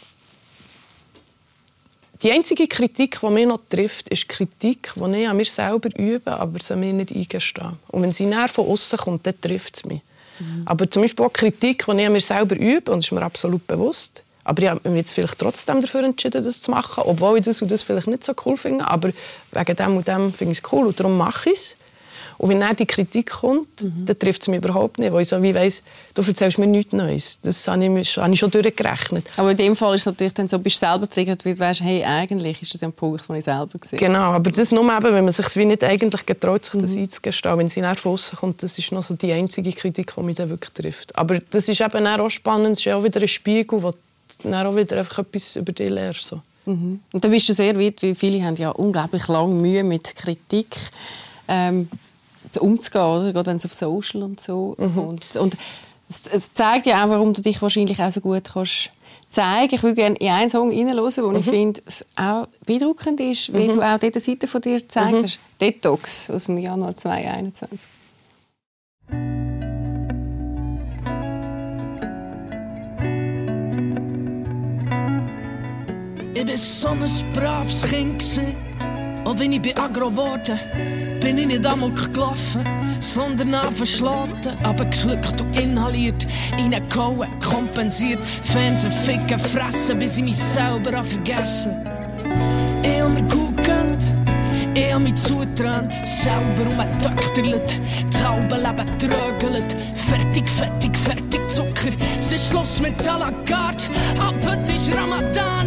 die 2.22 2.30
einzige 2.30 2.68
Kritik, 2.68 3.18
die 3.20 3.30
mich 3.30 3.46
noch 3.46 3.60
trifft, 3.68 4.08
ist 4.10 4.28
Kritik, 4.28 4.92
die 4.94 5.16
ich 5.16 5.28
an 5.28 5.36
mir 5.36 5.44
selber 5.44 5.88
übe, 5.98 6.30
aber 6.32 6.60
sie 6.60 6.76
mir 6.76 6.92
nicht 6.92 7.12
eingestehen. 7.12 7.78
Und 7.88 8.02
wenn 8.02 8.12
sie 8.12 8.26
näher 8.26 8.48
von 8.48 8.68
außen 8.68 8.98
kommt, 8.98 9.26
dann 9.26 9.40
trifft 9.40 9.76
es 9.76 9.84
mich. 9.84 10.02
Mhm. 10.40 10.62
Aber 10.64 10.90
zum 10.90 11.02
Beispiel 11.02 11.24
auch 11.24 11.32
Kritik, 11.32 11.84
die 11.86 12.02
ich 12.02 12.08
mir 12.08 12.20
selber 12.20 12.56
übe, 12.56 12.90
und 12.90 12.98
das 12.98 13.06
ist 13.06 13.12
mir 13.12 13.22
absolut 13.22 13.66
bewusst. 13.66 14.22
Aber 14.42 14.62
ich 14.62 14.68
habe 14.68 14.88
mich 14.88 14.98
jetzt 14.98 15.12
vielleicht 15.12 15.38
trotzdem 15.38 15.80
dafür 15.80 16.02
entschieden, 16.02 16.42
das 16.42 16.60
zu 16.60 16.70
machen, 16.70 17.04
obwohl 17.06 17.38
ich 17.38 17.44
das 17.44 17.60
und 17.62 17.70
das 17.70 17.82
vielleicht 17.82 18.06
nicht 18.06 18.24
so 18.24 18.32
cool 18.44 18.56
finde. 18.56 18.88
Aber 18.88 19.10
wegen 19.52 19.76
dem 19.76 19.96
und 19.96 20.08
dem 20.08 20.32
finde 20.32 20.52
ich 20.52 20.58
es 20.58 20.72
cool 20.72 20.86
und 20.86 20.98
darum 20.98 21.16
mache 21.16 21.50
ich 21.50 21.56
es. 21.56 21.76
Und 22.40 22.48
wenn 22.48 22.60
dann 22.60 22.74
die 22.74 22.86
Kritik 22.86 23.32
kommt, 23.32 23.82
mhm. 23.82 24.06
dann 24.06 24.18
trifft 24.18 24.40
es 24.40 24.48
mich 24.48 24.64
überhaupt 24.64 24.98
nicht, 24.98 25.12
weil 25.12 25.20
ich 25.20 25.28
so 25.28 25.42
wie 25.42 25.54
weiss, 25.54 25.82
du 26.14 26.22
erzählst 26.22 26.56
mir 26.56 26.66
nichts 26.66 26.94
Neues. 26.94 27.38
Das 27.42 27.68
habe 27.68 27.84
ich, 28.00 28.16
habe 28.16 28.32
ich 28.32 28.40
schon 28.40 28.50
durchgerechnet. 28.50 29.26
Aber 29.36 29.50
in 29.50 29.58
dem 29.58 29.76
Fall 29.76 29.94
ist 29.94 30.02
es 30.02 30.06
natürlich 30.06 30.32
dann 30.32 30.48
so, 30.48 30.58
bist 30.58 30.76
du 30.76 30.86
selber 30.86 31.06
triggert, 31.06 31.44
weil 31.44 31.52
du 31.52 31.60
weißt, 31.60 31.82
hey, 31.82 32.02
eigentlich 32.02 32.62
ist 32.62 32.72
das 32.72 32.82
ein 32.82 32.94
Punkt, 32.94 33.28
den 33.28 33.36
ich 33.36 33.44
selber 33.44 33.78
gesehen 33.78 33.98
Genau, 33.98 34.32
aber 34.32 34.50
das 34.52 34.72
nur 34.72 34.84
eben, 34.84 35.14
wenn 35.14 35.24
man 35.24 35.34
sich 35.34 35.54
wie 35.54 35.66
nicht 35.66 35.84
eigentlich 35.84 36.24
getraut, 36.24 36.64
sich 36.64 36.80
das 36.80 36.94
mhm. 36.94 37.02
einzugestehen. 37.02 37.58
Wenn 37.58 37.68
sie 37.68 37.82
nach 37.82 38.02
außen 38.02 38.38
kommt, 38.38 38.62
das 38.62 38.78
ist 38.78 38.90
noch 38.90 39.02
so 39.02 39.16
die 39.16 39.32
einzige 39.32 39.72
Kritik, 39.72 40.14
die 40.16 40.22
mich 40.22 40.36
dann 40.36 40.48
wirklich 40.48 40.72
trifft. 40.72 41.14
Aber 41.18 41.40
das 41.50 41.68
ist 41.68 41.82
eben 41.82 42.06
auch 42.06 42.30
spannend, 42.30 42.78
es 42.78 42.86
ist 42.86 42.90
auch 42.90 43.04
wieder 43.04 43.20
ein 43.20 43.28
Spiegel, 43.28 43.82
wo 43.82 43.90
du 43.90 43.98
dann 44.44 44.66
auch 44.66 44.74
wieder 44.74 44.96
einfach 44.96 45.18
etwas 45.18 45.56
über 45.56 45.72
dich 45.72 45.90
lernst. 45.90 46.24
So. 46.24 46.40
Mhm. 46.64 47.00
Und 47.12 47.22
dann 47.22 47.30
bist 47.30 47.50
du 47.50 47.52
sehr 47.52 47.78
weit, 47.78 48.02
weil 48.02 48.14
viele 48.14 48.42
haben 48.42 48.56
ja 48.56 48.70
unglaublich 48.70 49.28
lange 49.28 49.54
Mühe 49.54 49.84
mit 49.84 50.16
Kritik. 50.16 50.74
Ähm, 51.46 51.90
umzugehen, 52.60 53.04
oder? 53.04 53.32
gerade 53.32 53.46
wenn 53.46 53.56
es 53.56 53.64
auf 53.64 53.74
Social 53.74 54.22
und 54.22 54.40
so 54.40 54.74
mhm. 54.78 54.94
kommt. 54.94 55.36
Und 55.36 55.56
es, 56.08 56.26
es, 56.26 56.52
zeigt 56.52 56.86
ja 56.86 57.04
auch, 57.04 57.10
warum 57.10 57.34
du 57.34 57.42
dich 57.42 57.60
wahrscheinlich 57.62 58.00
auch 58.02 58.10
so 58.10 58.20
gut 58.20 58.52
kannst 58.52 58.90
zeigen. 59.30 59.74
Ich 59.74 59.82
würde 59.82 59.94
gerne 59.94 60.16
in 60.16 60.28
einen 60.28 60.50
Song 60.50 60.70
hineinhören, 60.70 61.24
wo 61.24 61.28
mhm. 61.28 61.36
ich 61.36 61.46
finde, 61.46 61.80
es 61.86 62.04
auch 62.16 62.46
beeindruckend 62.66 63.20
ist, 63.20 63.52
wie 63.52 63.68
mhm. 63.68 63.72
du 63.72 63.82
auch 63.82 63.98
diese 63.98 64.20
Seite 64.20 64.46
von 64.46 64.60
dir 64.60 64.80
gezeigt 64.80 65.12
mhm. 65.12 65.22
hast. 65.22 65.40
Detox 65.60 66.30
aus 66.30 66.44
dem 66.44 66.58
Januar 66.58 66.94
2021. 66.94 67.78
Ich 76.32 76.46
bin 76.46 76.56
so 76.56 76.88
ein 76.88 77.32
braves 77.32 77.82
Kind. 77.82 78.18
Gewesen. 78.18 78.56
Auch 79.24 79.38
wenn 79.38 79.52
ich 79.52 79.62
bei 79.62 79.76
Agro 79.76 80.10
geworden 80.10 80.58
bin 81.20 81.38
ich 81.38 81.46
nicht 81.46 81.66
amok 81.66 82.12
gelaufen, 82.12 82.64
sondern 82.98 83.54
verschloten, 83.74 84.52
aber 84.62 84.84
geschluckt 84.86 85.40
und 85.40 85.58
inhaliert, 85.58 86.26
reingehauen, 86.52 87.28
kompensiert, 87.40 88.18
Fernsehen 88.42 88.90
ficken, 88.90 89.38
fressen, 89.38 89.98
bis 89.98 90.16
ich 90.16 90.24
mich 90.24 90.36
selber 90.36 91.02
vergessen. 91.04 91.72
Ich 92.82 93.00
hab 93.00 93.10
mir 93.10 93.22
gut 93.22 93.56
gegönnt, 93.58 94.14
ich 94.74 94.92
hab 94.92 95.02
mich 95.02 95.14
zugeträumt, 95.16 95.94
selber 96.02 96.70
umgedöchterlet, 96.70 97.80
das 98.10 98.24
halbe 98.24 98.56
Leben 98.56 98.98
trögelt, 98.98 99.76
fertig, 99.94 100.48
fertig, 100.48 100.96
fertig 100.96 101.48
Zucker, 101.50 101.90
es 102.18 102.32
ist 102.32 102.50
Schluss 102.50 102.80
mit 102.80 102.96
à 103.08 103.18
la 103.18 103.26
ab 103.26 104.34
heute 104.44 104.72
ist 104.72 104.90
Ramadan, 104.96 105.66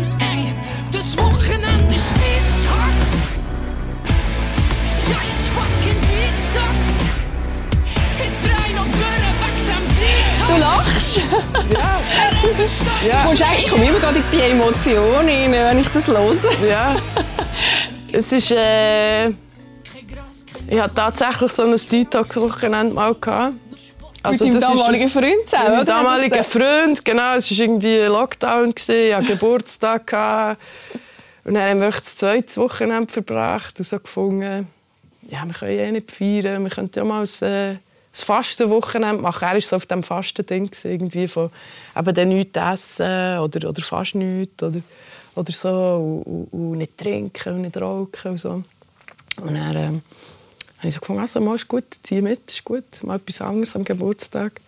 Du 10.53 10.59
lachst. 10.59 11.17
Ja. 11.17 11.99
Du 13.21 13.25
kommst 13.27 13.41
eigentlich- 13.41 13.65
Ich 13.65 13.71
komme 13.71 13.85
immer 13.87 13.99
gerade 13.99 14.19
in 14.19 14.23
die 14.31 14.39
Emotion 14.41 15.25
rein, 15.27 15.51
wenn 15.51 15.79
ich 15.79 15.89
das 15.89 16.07
höre. 16.07 16.67
Ja. 16.67 16.95
Es 18.11 18.31
ist. 18.31 18.51
Äh, 18.51 19.29
ich 19.29 20.79
hatte 20.79 20.93
tatsächlich 20.95 21.51
so 21.51 21.63
ein 21.63 21.75
Detox-Wochenende 21.75 22.93
mal. 22.93 23.15
Gehabt. 23.15 23.55
Also, 24.21 24.45
Mit 24.45 24.53
deinem 24.53 24.71
ist 24.71 24.79
damaligen 24.79 25.09
Freund 25.09 25.25
zusammen, 25.49 25.71
Mit 25.71 25.81
oder? 25.81 25.85
damaligen 25.85 26.31
Hat 26.33 26.39
das 26.39 26.47
Freund, 26.47 27.03
genau. 27.05 27.33
Es 27.35 27.51
war 27.51 27.57
irgendwie 27.59 27.97
Lockdown, 27.99 28.75
gewesen, 28.75 29.07
ich 29.07 29.13
hatte 29.15 29.25
Geburtstag. 29.27 30.07
Gehabt. 30.07 30.61
Und 31.45 31.55
dann 31.55 31.63
haben 31.69 31.81
wir 31.81 31.89
das 31.91 32.15
zweite 32.15 32.55
Wochenende 32.61 33.11
verbracht 33.11 33.77
und 33.79 33.85
so 33.85 33.99
gefunden, 33.99 34.67
ja, 35.27 35.43
wir 35.45 35.53
können 35.53 35.71
eh 35.79 35.91
nicht 35.91 36.11
feiern, 36.11 36.63
wir 36.63 36.69
könnten 36.69 36.99
ja 36.99 37.03
mal 37.03 37.23
ein, 37.41 37.79
ein 38.13 38.25
Fastenwochenende 38.25 39.21
machen. 39.21 39.43
Er 39.43 39.53
war 39.53 39.61
so 39.61 39.75
auf 39.75 39.85
diesem 39.85 40.03
Fastending, 40.03 40.69
irgendwie 40.83 41.27
von 41.27 41.49
eben 41.97 42.13
dann 42.13 42.29
nichts 42.29 42.57
essen 42.57 43.39
oder, 43.39 43.69
oder 43.69 43.81
fast 43.81 44.15
nichts 44.15 44.61
oder, 44.61 44.81
oder 45.35 45.51
so 45.51 46.23
und, 46.25 46.49
und, 46.51 46.71
und 46.71 46.77
nicht 46.77 46.97
trinken 46.97 47.55
und 47.55 47.61
nicht 47.61 47.77
rauchen 47.77 48.31
und 48.31 48.37
so. 48.37 48.63
Und 49.41 49.55
dann 49.55 49.75
ähm, 49.75 50.01
habe 50.77 50.87
ich 50.87 50.93
so 50.93 50.99
gefunden, 50.99 51.21
also, 51.21 51.41
mal 51.41 51.55
ist 51.55 51.67
gut, 51.67 51.85
zieh 52.03 52.21
mit, 52.21 52.51
ist 52.51 52.63
gut, 52.63 52.83
mal 53.01 53.15
etwas 53.15 53.41
anderes 53.41 53.75
am 53.75 53.83
Geburtstag. 53.83 54.61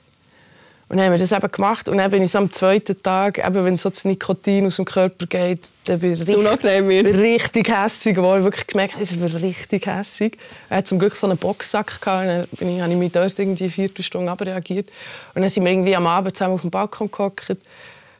Und 0.87 0.97
dann 0.97 1.07
haben 1.07 1.13
wir 1.13 1.19
das 1.19 1.31
eben 1.31 1.51
gemacht 1.51 1.89
und 1.89 1.97
dann 1.97 2.11
bin 2.11 2.21
ich 2.21 2.31
so 2.31 2.37
am 2.37 2.51
zweiten 2.51 3.01
Tag, 3.01 3.39
eben, 3.39 3.65
wenn 3.65 3.75
so 3.75 3.89
das 3.89 4.05
Nikotin 4.05 4.67
aus 4.67 4.75
dem 4.75 4.85
Körper 4.85 5.25
geht, 5.25 5.61
dann 5.85 5.99
bin 5.99 6.13
ich 6.13 6.19
richtig, 6.19 7.17
richtig 7.17 7.69
hässig 7.69 8.15
geworden. 8.15 8.43
Wirklich 8.43 8.67
gemerkt, 8.67 8.95
ich 9.01 9.09
bin 9.09 9.23
richtig 9.23 9.87
hässig. 9.87 10.37
Er 10.69 10.77
hat 10.77 10.87
zum 10.87 10.99
Glück 10.99 11.15
so 11.15 11.25
einen 11.25 11.37
Boxsack 11.37 11.99
gehabt, 11.99 12.21
und 12.21 12.27
dann 12.27 12.47
bin 12.51 12.75
ich, 12.75 12.81
habe 12.81 12.93
ich 12.93 12.99
mich 12.99 13.11
dort 13.11 13.39
irgendwie 13.39 13.63
eine 13.63 13.71
Viertelstunde 13.71 14.31
abreagiert. 14.31 14.87
Und 15.33 15.41
dann 15.41 15.49
sind 15.49 15.65
wir 15.65 15.71
irgendwie 15.71 15.95
am 15.95 16.05
Abend 16.05 16.37
zusammen 16.37 16.53
auf 16.53 16.61
dem 16.61 16.69
Balkon 16.69 17.09
gehockt 17.09 17.57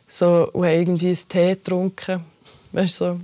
so, 0.09 0.49
und 0.51 0.65
haben 0.65 0.73
irgendwie 0.73 1.07
einen 1.07 1.29
Tee 1.29 1.49
getrunken. 1.49 2.21
Weißt, 2.71 2.97
so. 2.97 3.19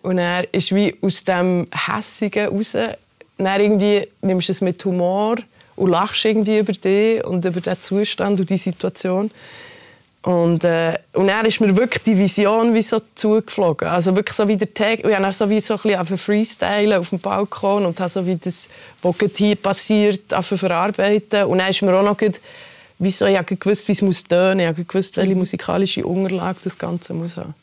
Und 0.00 0.16
er 0.16 0.52
ist 0.54 0.74
wie 0.74 0.96
aus 1.02 1.22
dem 1.22 1.66
Hässigen 1.70 2.48
raus. 2.48 2.72
Dann 3.36 3.60
irgendwie 3.60 4.08
nimmst 4.22 4.48
du 4.48 4.52
es 4.52 4.62
mit 4.62 4.82
Humor 4.86 5.36
und 5.76 5.90
lachst 5.90 6.24
irgendwie 6.24 6.58
über 6.58 6.72
dich 6.72 7.24
und 7.24 7.44
über 7.44 7.60
den 7.60 7.80
Zustand 7.80 8.40
und 8.40 8.50
die 8.50 8.58
Situation. 8.58 9.30
Und, 10.24 10.64
äh, 10.64 10.98
und 11.12 11.26
dann 11.26 11.44
ist 11.44 11.60
mir 11.60 11.76
wirklich 11.76 12.02
die 12.02 12.16
Vision 12.16 12.72
wie 12.72 12.80
so 12.80 12.98
zugeflogen. 13.14 13.88
Also 13.88 14.16
wirklich 14.16 14.34
so 14.34 14.48
wie 14.48 14.56
der 14.56 14.72
Tag. 14.72 15.04
Ich 15.04 15.14
habe 15.14 15.32
so 15.32 15.50
wie 15.50 15.60
so 15.60 15.74
ein 15.74 15.80
bisschen 15.82 16.18
freestylen 16.18 16.98
auf 16.98 17.10
dem 17.10 17.18
Balkon 17.18 17.84
und 17.84 18.00
habe 18.00 18.08
so 18.08 18.26
wie 18.26 18.36
das, 18.36 18.70
was 19.02 19.36
hier 19.36 19.56
passiert, 19.56 20.32
verarbeiten. 20.40 21.44
Und 21.44 21.58
dann 21.58 21.68
ist 21.68 21.82
mir 21.82 21.94
auch 21.94 22.02
noch 22.02 22.16
gerade, 22.16 22.38
wie 22.98 23.10
so, 23.10 23.26
ich 23.26 23.36
habe 23.36 23.54
gewusst, 23.54 23.86
wie 23.86 23.92
es 23.92 24.00
muss 24.00 24.24
tönen. 24.24 24.60
Ich 24.60 24.66
habe 24.66 24.84
gewusst, 24.84 25.18
welche 25.18 25.34
musikalische 25.34 26.06
Unterlage 26.06 26.58
das 26.64 26.78
Ganze 26.78 27.12
muss 27.12 27.36
haben. 27.36 27.54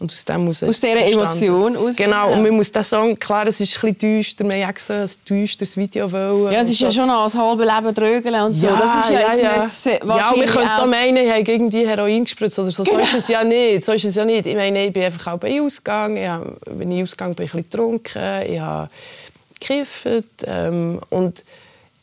Und 0.00 0.12
aus 0.12 0.24
dem 0.24 0.44
muss 0.44 0.62
Aus 0.62 0.80
dieser. 0.80 0.96
Emotion 1.06 1.76
aus- 1.76 1.96
Genau, 1.96 2.30
ja. 2.30 2.36
und 2.36 2.42
man 2.42 2.52
muss 2.52 2.70
den 2.70 2.84
Song, 2.84 3.18
klar, 3.18 3.48
es 3.48 3.60
ist 3.60 3.74
ein 3.82 3.94
bisschen 3.94 3.98
düster, 3.98 4.44
wir 4.48 4.54
haben 4.62 4.70
extra 4.70 5.02
ein 5.02 5.10
düsteres 5.28 5.76
Video 5.76 6.10
wollen. 6.12 6.52
Ja, 6.52 6.60
es 6.60 6.70
ist 6.70 6.78
ja 6.78 6.88
so. 6.90 7.00
schon 7.00 7.08
noch 7.08 7.24
das 7.24 7.34
halbe 7.34 7.64
Leben 7.64 7.92
drögeln 7.94 8.34
und 8.42 8.54
so. 8.54 8.68
das 8.68 9.04
ist 9.06 9.10
ja, 9.10 9.20
jetzt 9.20 9.42
nicht 9.42 9.70
se- 9.70 9.90
Ja, 9.94 9.98
wir 10.02 10.08
wahrscheinlich 10.08 10.50
könnten 10.52 10.68
auch 10.68 10.86
meinen, 10.86 11.16
ich 11.16 11.30
habe 11.30 11.40
irgendwie 11.50 11.84
Heroin 11.88 12.22
gespritzt 12.22 12.58
oder 12.60 12.70
so. 12.70 12.84
So 12.84 12.92
Genau. 12.92 13.02
ist 13.02 13.14
es 13.14 13.26
ja 13.28 13.42
nicht. 13.42 13.84
So 13.84 13.90
ist 13.92 14.04
es 14.04 14.14
ja 14.14 14.24
nicht. 14.24 14.46
Ich 14.46 14.54
meine, 14.54 14.86
ich 14.86 14.92
bin 14.92 15.02
einfach 15.02 15.32
auch 15.34 15.38
bei 15.38 15.60
Ausgang. 15.60 16.16
Ich 16.16 16.28
habe, 16.28 16.56
wenn 16.66 16.92
ich 16.92 17.02
ausgegangen 17.02 17.34
bin, 17.34 17.46
ich 17.46 17.54
ein 17.54 17.62
bisschen 17.64 17.70
getrunken. 17.70 18.42
Ich 18.48 18.60
habe 18.60 18.88
gekifft. 19.58 20.06
Ähm, 20.46 21.00
und 21.10 21.42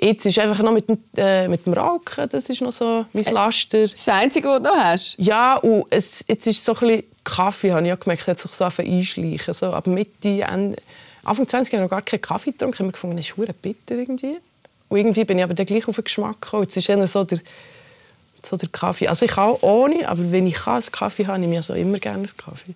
jetzt 0.06 0.26
ist 0.26 0.40
einfach 0.40 0.62
noch 0.64 0.72
mit 0.72 0.90
dem, 0.90 0.98
äh, 1.18 1.48
mit 1.48 1.66
dem 1.66 1.74
Rauchen, 1.74 2.30
das 2.30 2.50
ist 2.50 2.62
noch 2.62 2.72
so 2.72 3.06
mein 3.14 3.24
Laster. 3.26 3.82
Das 3.82 3.94
ist 3.94 4.08
das 4.08 4.14
Einzige, 4.14 4.48
was 4.48 4.58
du 4.58 4.64
noch 4.64 4.76
hast. 4.76 5.16
Ja, 5.18 5.58
und 5.58 5.86
es, 5.90 6.24
jetzt 6.28 6.48
ist 6.48 6.64
so 6.64 6.74
ein 6.74 6.80
bisschen 6.80 7.04
Kaffee, 7.24 7.72
habe 7.72 7.82
ich 7.82 7.90
ja 7.90 7.96
gemerkt, 7.96 8.28
hat 8.28 8.40
sich 8.40 8.52
so 8.52 8.66
einschleichen. 8.66 9.54
So 9.54 9.74
ab 9.74 9.88
Mitte, 9.88 10.42
Ende, 10.42 10.78
Anfang 11.24 11.48
20 11.48 11.74
habe 11.74 11.84
ich 11.84 11.90
noch 11.90 11.90
gar 11.90 12.02
keinen 12.02 12.22
Kaffee 12.22 12.52
getrunken. 12.52 12.74
Ich 12.74 12.80
habe 12.80 12.88
mir 12.88 12.94
gefunden, 12.94 13.18
das 13.18 13.28
ist 13.28 13.62
bitter 13.62 13.96
irgendwie. 13.96 14.38
Und 14.90 14.98
irgendwie 14.98 15.26
bin 15.26 15.40
ich 15.40 15.44
aber 15.44 15.56
dann 15.56 15.66
gleich 15.66 15.88
auf 15.88 15.96
den 15.96 16.04
Geschmack 16.04 16.42
gekommen. 16.42 16.64
Jetzt 16.64 16.78
ist 16.78 16.88
eher 16.88 17.08
so 17.08 17.24
der, 17.24 17.40
so 18.44 18.56
der 18.58 18.70
Kaffee. 18.70 19.08
Also 19.08 19.26
ich 19.26 19.32
kann 19.32 19.50
auch 19.50 19.64
ohne, 19.64 20.08
aber 20.08 20.32
wenn 20.32 20.46
ich 20.46 20.54
kann, 20.56 20.76
einen 20.76 20.92
Kaffee 20.92 21.26
habe, 21.26 21.40
nehme 21.40 21.54
ich 21.54 21.60
also 21.60 21.74
immer 21.74 21.98
gerne 21.98 22.20
einen 22.20 22.38
Kaffee. 22.38 22.76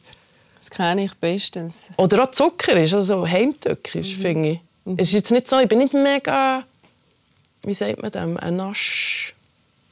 Das 0.60 0.72
kenne 0.72 1.06
ich 1.06 1.14
bestens. 1.16 1.90
Oder 1.98 2.24
auch 2.24 2.32
Zucker 2.32 2.76
ist, 2.76 2.94
also 2.94 3.26
heimtückisch, 3.26 4.18
finde 4.18 4.50
ich. 4.50 4.60
Es 4.98 5.10
ist 5.10 5.14
jetzt 5.14 5.32
nicht 5.32 5.48
so, 5.48 5.60
ich 5.60 5.70
bin 5.70 5.78
nicht 5.78 5.94
mega, 5.94 6.64
wie 7.70 7.74
sagt 7.76 8.02
man 8.02 8.10
dem, 8.12 8.38
ein 8.38 8.56
Nasch, 8.56 9.34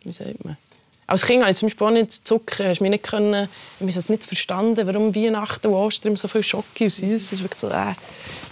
wie 0.03 0.11
sagt 0.11 0.43
man? 0.43 0.57
Als 1.05 1.25
Kind 1.25 1.41
habe 1.41 1.51
ich 1.51 1.57
zum 1.57 1.67
Beispiel 1.69 1.87
auch 1.87 1.91
nicht 1.91 2.27
Zucker, 2.27 2.67
hast 2.67 2.81
mich 2.81 2.89
nicht 2.89 3.03
können, 3.03 3.47
ich 3.79 3.81
habe 3.87 3.97
es 3.99 4.09
nicht 4.09 4.23
verstanden, 4.25 4.85
warum 4.87 5.15
Weihnachten 5.15 5.67
und 5.67 5.73
Ostern 5.75 6.15
so 6.17 6.27
viel 6.27 6.43
Schocke 6.43 6.83
und 6.85 6.89
Süß. 6.89 7.23
Das 7.29 7.33
ist 7.33 7.43
wirklich 7.43 7.61
so, 7.61 7.69
äh, 7.69 7.93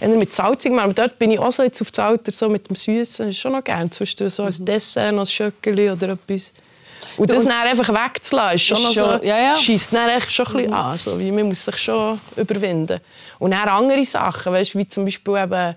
eher 0.00 0.08
mit 0.16 0.32
salzig. 0.32 0.72
Aber 0.72 0.94
dort 0.94 1.18
bin 1.18 1.32
ich 1.32 1.38
auch 1.38 1.52
so 1.52 1.62
jetzt 1.64 1.82
auf 1.82 1.90
das 1.90 2.02
Alter 2.02 2.32
so 2.32 2.48
mit 2.48 2.68
dem 2.70 2.76
Süßen, 2.76 3.28
ist 3.28 3.38
schon 3.38 3.52
noch 3.52 3.62
gerne. 3.64 3.90
Zwischendurch 3.90 4.32
so 4.32 4.44
ein 4.44 4.64
Dessert, 4.64 5.12
noch 5.12 5.22
ein 5.24 5.26
Schöckeli 5.26 5.90
oder 5.90 6.10
etwas. 6.10 6.52
Und 7.18 7.28
das 7.30 7.42
und- 7.42 7.50
dann 7.50 7.66
einfach 7.68 7.88
wegzulassen, 7.90 8.54
ist 8.56 8.62
schon 8.62 8.76
Ist 8.78 8.94
schon- 8.94 9.20
so, 9.20 9.26
ja, 9.26 9.38
ja. 9.38 9.54
scheisst 9.54 9.92
dann 9.92 10.08
echt 10.08 10.32
schon 10.32 10.46
ein 10.46 10.52
bisschen 10.54 10.72
an. 10.72 10.96
So, 10.96 11.18
wie 11.20 11.30
man 11.32 11.48
muss 11.48 11.62
sich 11.62 11.76
schon 11.76 12.18
überwinden. 12.36 13.00
Und 13.38 13.50
dann 13.50 13.68
andere 13.68 14.02
Sachen, 14.06 14.52
weißt, 14.54 14.74
wie 14.76 14.88
zum 14.88 15.04
Beispiel 15.04 15.36
eben, 15.36 15.74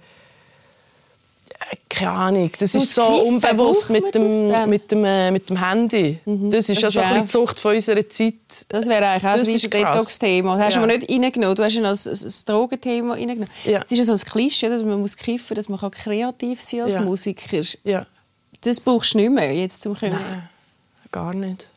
keine 1.90 2.12
Ahnung, 2.12 2.52
das 2.60 2.74
ist 2.76 2.94
so 2.94 3.04
unbewusst 3.06 3.90
man 3.90 4.02
mit 4.02 4.16
dem, 4.16 4.70
mit, 4.70 4.92
dem, 4.92 5.06
äh, 5.06 5.32
mit 5.32 5.50
dem 5.50 5.64
Handy. 5.64 6.20
Das 6.26 6.70
ist 6.70 6.82
Das 6.84 6.94
ja 6.96 7.02
so 7.04 7.14
ein 7.14 7.26
die 7.26 7.32
Zucht 7.32 7.60
von 7.60 7.76
unserer 7.76 8.08
Zeit. 8.10 8.34
Das 8.70 8.88
wäre 8.88 9.06
eigentlich 9.08 9.26
auch 9.32 9.36
Das 9.38 9.64
ein. 9.64 9.70
Detox-Thema. 9.70 10.56
Das 10.58 10.66
hast 10.66 10.76
du 10.76 10.80
Ja. 10.80 10.86
aber 10.86 10.98
nicht 10.98 11.10
reingenommen. 11.12 11.56
Du 11.56 11.64
hast 11.64 11.74
ja 11.76 11.82
noch 11.82 11.90
ein, 11.92 12.34
Drogenthema 12.46 13.14
reingenommen. 13.14 13.50
Ja. 13.66 13.82
Es 13.86 13.92
ist 13.92 13.98
ja 13.98 14.04
so 14.06 14.14
ein 14.14 14.20
Klischee, 14.20 14.70
dass 14.70 14.84
man 14.84 15.00
muss 15.02 15.16
kiffen 15.18 15.56
dass 15.56 15.70
man 15.70 15.80
kreativ 15.92 16.62
sein 16.62 16.80
kann 16.80 16.86
als 16.88 16.96
Ja. 16.96 17.02
Musiker. 17.02 17.62
Ja, 17.84 18.06
Das 18.62 18.80
brauchst 18.80 19.14
du 19.14 19.18
nicht 19.20 19.32
mehr 19.32 19.54
jetzt 19.54 19.82
zum 19.82 19.96
Können. 19.96 20.14
Nein. 20.20 20.50
gar 21.12 21.34
nicht. 21.34 21.68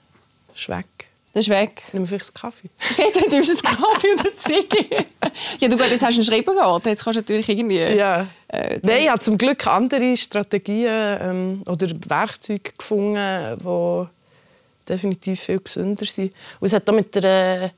Das 0.49 0.61
ist 0.63 0.69
weg. 0.69 0.87
Das 1.33 1.47
ist 1.47 1.51
weg. 1.51 1.83
Ich 1.87 1.95
nehme 1.95 2.07
vielleicht 2.07 2.27
einen 2.27 2.43
Kaffee. 2.43 2.69
Dann 2.97 3.31
tust 3.31 3.65
du 3.65 3.69
einen 3.69 3.79
Kaffee 3.79 4.13
und 4.13 4.21
eine 4.21 4.35
Ziege. 4.35 5.07
ja, 5.61 5.69
du, 5.69 5.79
gut, 5.79 5.91
jetzt 5.91 6.05
hast 6.05 6.19
du 6.19 6.21
einen 6.21 6.31
Schreibergarten. 6.31 6.91
Jetzt 6.91 7.05
kannst 7.05 7.17
du 7.17 7.21
natürlich 7.21 7.49
irgendwie... 7.49 7.79
Ja. 7.79 8.27
Äh, 8.49 8.79
Nein, 8.83 9.05
ich 9.05 9.09
habe 9.09 9.21
zum 9.21 9.39
Glück 9.39 9.67
andere 9.67 10.15
Strategien 10.17 11.19
ähm, 11.23 11.63
oder 11.67 11.89
Werkzeuge 12.07 12.73
gefunden, 12.77 13.59
die 13.59 14.07
definitiv 14.87 15.41
viel 15.41 15.61
gesünder 15.61 16.05
sind. 16.05 16.33
Und 16.61 16.67
es 16.67 16.75
hat 16.75 16.89
auch 16.89 16.95
mit 16.95 17.15
der, 17.15 17.63
äh, 17.63 17.71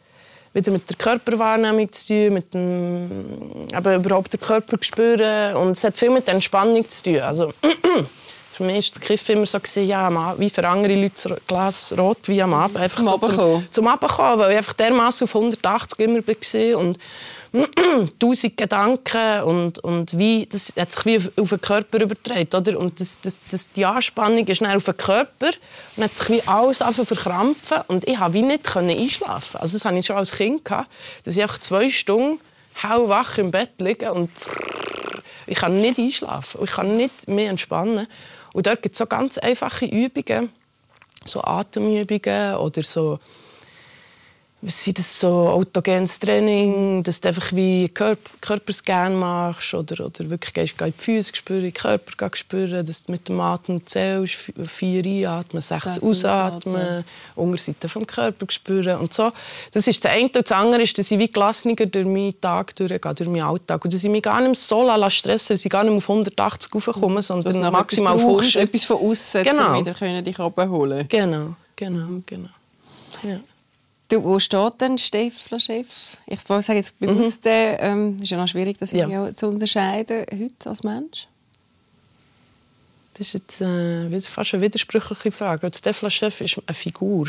wieder 0.53 0.73
mit 0.73 0.91
der 0.91 0.97
Körperwahrnehmung 0.97 1.93
zu 1.93 2.07
tun, 2.09 2.35
mit 2.35 2.53
dem 2.55 3.69
eben 3.73 3.95
überhaupt 3.95 4.33
den 4.33 4.41
Körper 4.41 4.79
spüren. 4.81 5.55
Und 5.57 5.73
es 5.77 5.85
hat 5.85 5.97
viel 5.97 6.11
mit 6.11 6.27
der 6.27 6.35
Entspannung 6.35 6.89
zu 6.89 7.05
tun. 7.05 7.21
Also, 7.21 7.53
für 8.55 8.63
mich 8.63 8.87
war 8.87 9.01
das 9.01 9.01
Kiffen 9.01 9.37
immer 9.37 9.47
so, 9.47 9.59
gewesen, 9.59 9.89
ja, 9.89 10.39
wie 10.39 10.49
für 10.49 10.67
andere 10.69 10.95
Leute 10.95 11.31
ein 11.31 11.37
Glas 11.47 11.93
Rotwein 11.97 12.43
am 12.43 12.55
Abend. 12.55 12.77
Einfach 12.77 13.03
Zum 13.03 13.31
so. 13.31 13.63
Zum 13.71 13.89
Runterkommen, 13.89 14.39
weil 14.39 14.53
ich 14.53 14.59
einfach 14.59 14.75
dermaßen 14.75 15.25
auf 15.25 15.35
180 15.35 15.99
immer 15.99 16.21
war 16.27 16.79
und 16.79 16.99
tausend 18.19 18.57
Gedanken 18.57 19.43
und, 19.43 19.79
und 19.81 20.17
wie, 20.17 20.47
das 20.47 20.73
hat 20.79 20.93
sich 20.93 21.05
wie 21.05 21.17
auf, 21.17 21.31
auf 21.37 21.49
den 21.51 21.61
Körper 21.61 22.01
übertragen, 22.01 22.49
oder? 22.55 22.79
Und 22.79 23.01
das, 23.01 23.21
das, 23.21 23.41
das, 23.51 23.73
die 23.73 23.85
Anspannung 23.85 24.47
ist 24.47 24.61
dann 24.61 24.77
auf 24.77 24.85
den 24.85 24.97
Körper 24.97 25.51
und 25.97 26.05
hat 26.05 26.17
sich 26.17 26.29
wie 26.31 26.43
alles 26.47 26.81
angefangen 26.81 27.07
verkrampfen 27.07 27.79
und 27.89 28.07
ich 28.07 28.19
konnte 28.19 28.35
wie 28.35 28.43
nicht 28.43 28.65
können 28.65 28.91
einschlafen. 28.91 29.61
Also 29.61 29.77
das 29.77 29.85
hatte 29.85 29.99
ich 29.99 30.07
schon 30.07 30.17
als 30.17 30.33
Kind, 30.33 30.65
gehabt, 30.65 30.91
dass 31.25 31.37
ich 31.37 31.61
zwei 31.61 31.91
Stunden 31.91 32.41
hellwach 32.75 33.39
im 33.39 33.51
Bett 33.51 33.71
liege 33.79 34.13
und 34.13 34.31
ich 35.47 35.57
kann 35.57 35.81
nicht 35.81 35.99
einschlafen 35.99 36.61
ich 36.63 36.71
kann 36.71 36.97
nicht 36.97 37.29
mehr 37.29 37.51
entspannen. 37.51 38.07
Und 38.55 38.69
dort 38.69 38.83
gibt 38.83 38.95
es 38.95 38.99
so 39.01 39.07
ganz 39.07 39.37
einfache 39.37 39.85
Übungen, 39.85 40.49
so 41.27 41.43
Atemübungen 41.43 42.55
oder 42.57 42.85
so 42.85 43.19
sei 44.67 44.93
das 44.93 45.21
so 45.21 45.29
autogenes 45.29 46.19
Training, 46.19 47.03
dass 47.03 47.21
du 47.21 47.29
einfach 47.29 47.53
wie 47.53 47.89
Körper, 47.89 48.31
Körperscan 48.41 49.15
machst 49.15 49.75
oder, 49.75 50.07
oder 50.07 50.31
wirklich 50.31 50.55
gehst, 50.55 50.79
gehst 50.79 50.95
die 50.99 51.05
Füße 51.05 51.37
spüren, 51.37 51.63
den 51.63 51.75
Körper 51.75 52.31
spüren, 52.35 52.85
dass 52.87 53.05
du 53.05 53.13
mit 53.13 53.29
dem 53.29 53.41
Atem 53.41 53.87
zählst, 53.87 54.37
vier 54.67 55.05
einatmen, 55.05 55.63
sechs 55.63 56.03
ausatmen, 56.03 57.05
Unterseite 57.35 57.89
vom 57.89 58.07
Körper 58.07 58.47
spüren 58.49 59.01
und 59.01 59.13
so. 59.13 59.33
Das 59.73 59.87
ist 59.87 60.05
das 60.05 60.13
eine. 60.13 60.25
Und 60.25 60.37
das 60.37 60.53
andere 60.53 60.83
ist, 60.83 60.97
dass 60.99 61.11
ich 61.11 61.19
wie 61.19 61.29
gelassener 61.29 61.75
durch 61.75 62.07
meinen 62.07 62.41
Tag 62.41 62.75
durchgehe, 62.77 63.15
durch 63.15 63.29
meinen 63.29 63.43
Alltag. 63.43 63.85
Und 63.85 63.93
dass 63.93 64.03
ich 64.03 64.11
mich 64.11 64.23
gar 64.23 64.41
nicht 64.41 64.61
so 64.61 64.89
stressen 65.11 65.55
dass 65.55 65.65
ich 65.65 65.71
gar 65.71 65.85
nicht 65.85 65.97
auf 65.97 66.09
180 66.09 66.75
raufkomme, 66.75 67.23
sondern 67.23 67.61
dass 67.61 67.71
maximal 67.73 68.15
auf 68.15 68.21
100. 68.21 68.57
etwas 68.57 68.85
von 68.85 68.97
außen, 68.97 69.45
genau. 69.45 69.79
um 69.79 69.87
wieder 69.87 70.23
dich 70.23 70.39
abholen 70.39 71.07
Genau, 71.09 71.55
genau, 71.77 72.23
genau. 72.27 72.49
Ja. 73.23 73.41
Du, 74.09 74.23
wo 74.23 74.39
steht 74.39 74.81
denn 74.81 74.99
Steffler 74.99 75.59
Chef? 75.59 76.19
Ich 76.27 76.41
sage 76.41 76.75
jetzt 76.75 76.99
bewusst, 76.99 77.45
mhm. 77.45 77.51
ähm, 77.51 78.17
ist 78.21 78.31
ja 78.31 78.37
noch 78.37 78.49
schwierig, 78.49 78.77
das 78.79 78.93
ja. 78.93 79.35
zu 79.35 79.49
unterscheiden 79.49 80.27
heute 80.31 80.69
als 80.69 80.83
Mensch. 80.83 81.27
Das 83.15 83.29
ist 83.29 83.33
jetzt 83.35 83.61
äh, 83.61 84.21
fast 84.21 84.55
eine 84.55 84.63
widersprüchliche 84.63 85.31
Frage. 85.31 85.71
Der 85.71 85.79
Steffler 85.79 86.11
Chef 86.11 86.41
ist 86.41 86.61
eine 86.67 86.75
Figur. 86.75 87.29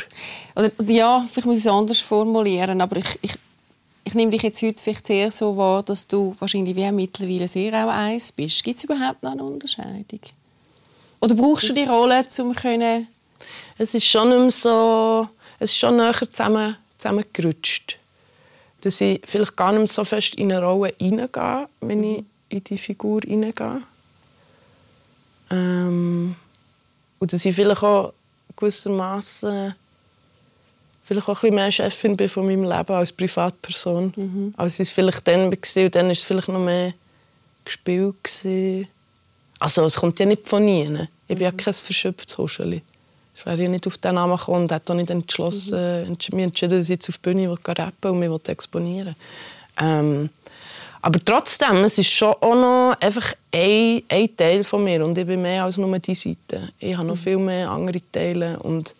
Oder, 0.55 0.71
ja, 0.87 1.25
vielleicht 1.29 1.45
muss 1.45 1.57
ich 1.59 1.65
es 1.65 1.71
anders 1.71 1.99
formulieren, 1.99 2.81
aber 2.81 2.97
ich, 2.97 3.19
ich, 3.21 3.33
ich 4.03 4.13
nehme 4.13 4.31
dich 4.31 4.41
jetzt 4.41 4.61
heute 4.61 4.83
vielleicht 4.83 5.05
sehr 5.05 5.31
so 5.31 5.55
wahr, 5.55 5.81
dass 5.83 6.07
du 6.07 6.35
wahrscheinlich 6.39 6.75
wie 6.75 6.91
mittlerweile 6.91 7.47
sehr 7.47 7.85
auch 7.85 7.89
eins 7.89 8.31
bist. 8.31 8.63
Gibt 8.63 8.79
es 8.79 8.83
überhaupt 8.83 9.23
noch 9.23 9.31
eine 9.31 9.43
Unterscheidung? 9.43 10.19
Oder 11.21 11.35
brauchst 11.35 11.69
das 11.69 11.75
du 11.75 11.81
die 11.81 11.87
Rolle, 11.87 12.25
um 12.39 12.53
können... 12.53 13.07
Es 13.77 13.93
ist 13.93 14.05
schon 14.05 14.29
nicht 14.29 14.39
mehr 14.39 14.51
so 14.51 15.27
es 15.59 15.71
ist 15.71 15.77
schon 15.77 15.97
näher 15.97 16.13
zusammen, 16.13 16.77
zusammengerutscht. 16.97 17.97
Dass 18.81 19.01
ich 19.01 19.21
vielleicht 19.25 19.55
gar 19.55 19.71
nicht 19.71 19.91
so 19.91 20.03
fest 20.03 20.35
in 20.35 20.51
eine 20.51 20.63
Rolle 20.63 20.93
hineingehe, 20.99 21.67
wenn 21.81 22.03
ich 22.03 22.23
in 22.49 22.63
die 22.63 22.77
Figur 22.77 23.21
hineingehe. 23.21 23.81
Ähm, 25.51 26.35
und 27.19 27.33
dass 27.33 27.45
ich 27.45 27.55
vielleicht 27.55 27.83
auch 27.83 28.13
gewissermaßen 28.55 29.75
vielleicht 31.05 31.29
auch 31.29 31.37
ein 31.37 31.41
bisschen 31.41 31.55
mehr 31.55 31.71
Chefin 31.71 32.17
bin 32.17 32.29
von 32.29 32.45
meinem 32.45 32.63
Leben 32.63 32.93
als 32.93 33.11
Privatperson. 33.11 34.13
Mhm. 34.15 34.53
Als 34.57 34.75
ich 34.75 34.81
es 34.81 34.89
vielleicht 34.89 35.27
dann 35.27 35.51
war. 35.51 35.83
Und 35.83 35.95
dann 35.95 36.05
war 36.05 36.11
es 36.11 36.23
vielleicht 36.23 36.47
noch 36.47 36.59
mehr 36.59 36.93
gespielt. 37.63 38.15
Also 39.59 39.85
es 39.85 39.95
kommt 39.95 40.19
ja 40.19 40.25
nicht 40.25 40.47
von 40.47 40.67
ihnen. 40.67 41.07
Ich 41.27 41.35
bin 41.35 41.43
ja 41.43 41.51
mhm. 41.51 41.57
kein 41.57 41.73
verschöpftes 41.73 42.37
Huscheli. 42.37 42.81
Ich 43.45 43.51
wäre 43.51 43.63
ja 43.63 43.69
nicht 43.69 43.85
auf 43.85 43.97
den 43.97 44.15
Namen 44.15 44.37
gekommen 44.37 44.63
und 44.63 44.71
hätte 44.71 44.95
nicht 44.95 45.09
entschlossen, 45.11 46.09
mhm. 46.09 46.17
mich 46.35 46.43
entschieden, 46.45 46.77
dass 46.77 46.85
ich 46.85 46.89
jetzt 46.89 47.09
auf 47.09 47.17
die 47.17 47.21
Bühne 47.21 47.57
rappen 47.65 48.11
und 48.11 48.19
mich 48.19 48.49
exponieren 48.49 49.15
ähm, 49.77 50.29
aber 51.01 51.19
trotzdem, 51.23 51.83
es 51.83 51.99
ist 51.99 52.09
schon 52.09 52.33
auch 52.41 52.55
noch 52.55 52.97
einfach 52.99 53.33
ein, 53.51 54.01
ein 54.09 54.35
Teil 54.35 54.63
von 54.63 54.83
mir 54.83 55.05
und 55.05 55.15
ich 55.17 55.27
bin 55.27 55.41
mehr 55.41 55.63
als 55.63 55.77
nur 55.77 55.99
diese 55.99 56.29
Seite. 56.29 56.69
Ich 56.79 56.97
habe 56.97 57.07
noch 57.07 57.15
mhm. 57.15 57.19
viel 57.19 57.37
mehr 57.37 57.69
andere 57.69 57.99
Teile 58.11 58.57
und 58.59 58.95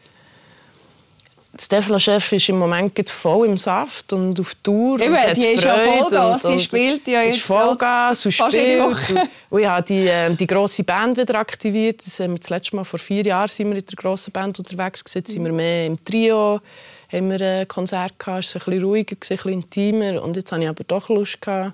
Stefan 1.58 2.00
Chef 2.00 2.32
ist 2.34 2.50
im 2.50 2.58
Moment 2.58 3.10
voll 3.10 3.48
im 3.48 3.58
Saft 3.58 4.12
und 4.12 4.38
auf 4.40 4.56
Tour. 4.56 5.00
Eben, 5.00 5.16
und 5.16 5.38
die 5.38 5.46
ist 5.46 5.64
ja 5.64 5.78
Vollgas, 5.78 6.44
und, 6.44 6.54
die 6.54 6.60
spielt 6.60 7.08
ja 7.08 7.22
jetzt. 7.22 7.38
Ist 7.38 7.46
Vollgas 7.46 8.26
und 8.26 8.32
spielt. 8.34 8.82
Und, 8.82 8.98
und 9.50 9.60
ich 9.62 9.68
habe 9.68 9.84
die, 9.88 10.08
äh, 10.08 10.34
die 10.34 10.48
grosse 10.48 10.84
Band 10.84 11.18
wieder 11.18 11.36
aktiviert. 11.36 12.06
Das 12.06 12.20
haben 12.20 12.34
wir 12.34 12.40
das 12.40 12.50
letzte 12.50 12.76
Mal 12.76 12.84
vor 12.84 13.00
vier 13.00 13.24
Jahren 13.24 13.48
sind 13.48 13.70
wir 13.70 13.78
in 13.78 13.86
der 13.86 13.96
grossen 13.96 14.32
Band 14.32 14.60
unterwegs. 14.60 15.04
Jetzt 15.14 15.32
sind 15.32 15.46
wir 15.46 15.54
mehr 15.54 15.86
im 15.86 16.04
Trio, 16.04 16.60
haben 17.12 17.32
wir 17.32 17.42
ein 17.42 17.68
Konzert 17.68 18.20
gehabt, 18.20 18.44
es 18.44 18.56
war 18.56 18.62
ein 18.62 18.66
bisschen 18.66 18.84
ruhiger, 18.84 19.16
ein 19.16 19.20
bisschen 19.20 19.52
intimer. 19.54 20.22
Und 20.22 20.36
jetzt 20.36 20.52
habe 20.52 20.64
ich 20.64 20.70
aber 20.70 20.84
doch 20.84 21.08
Lust 21.08 21.42
gehabt, 21.42 21.72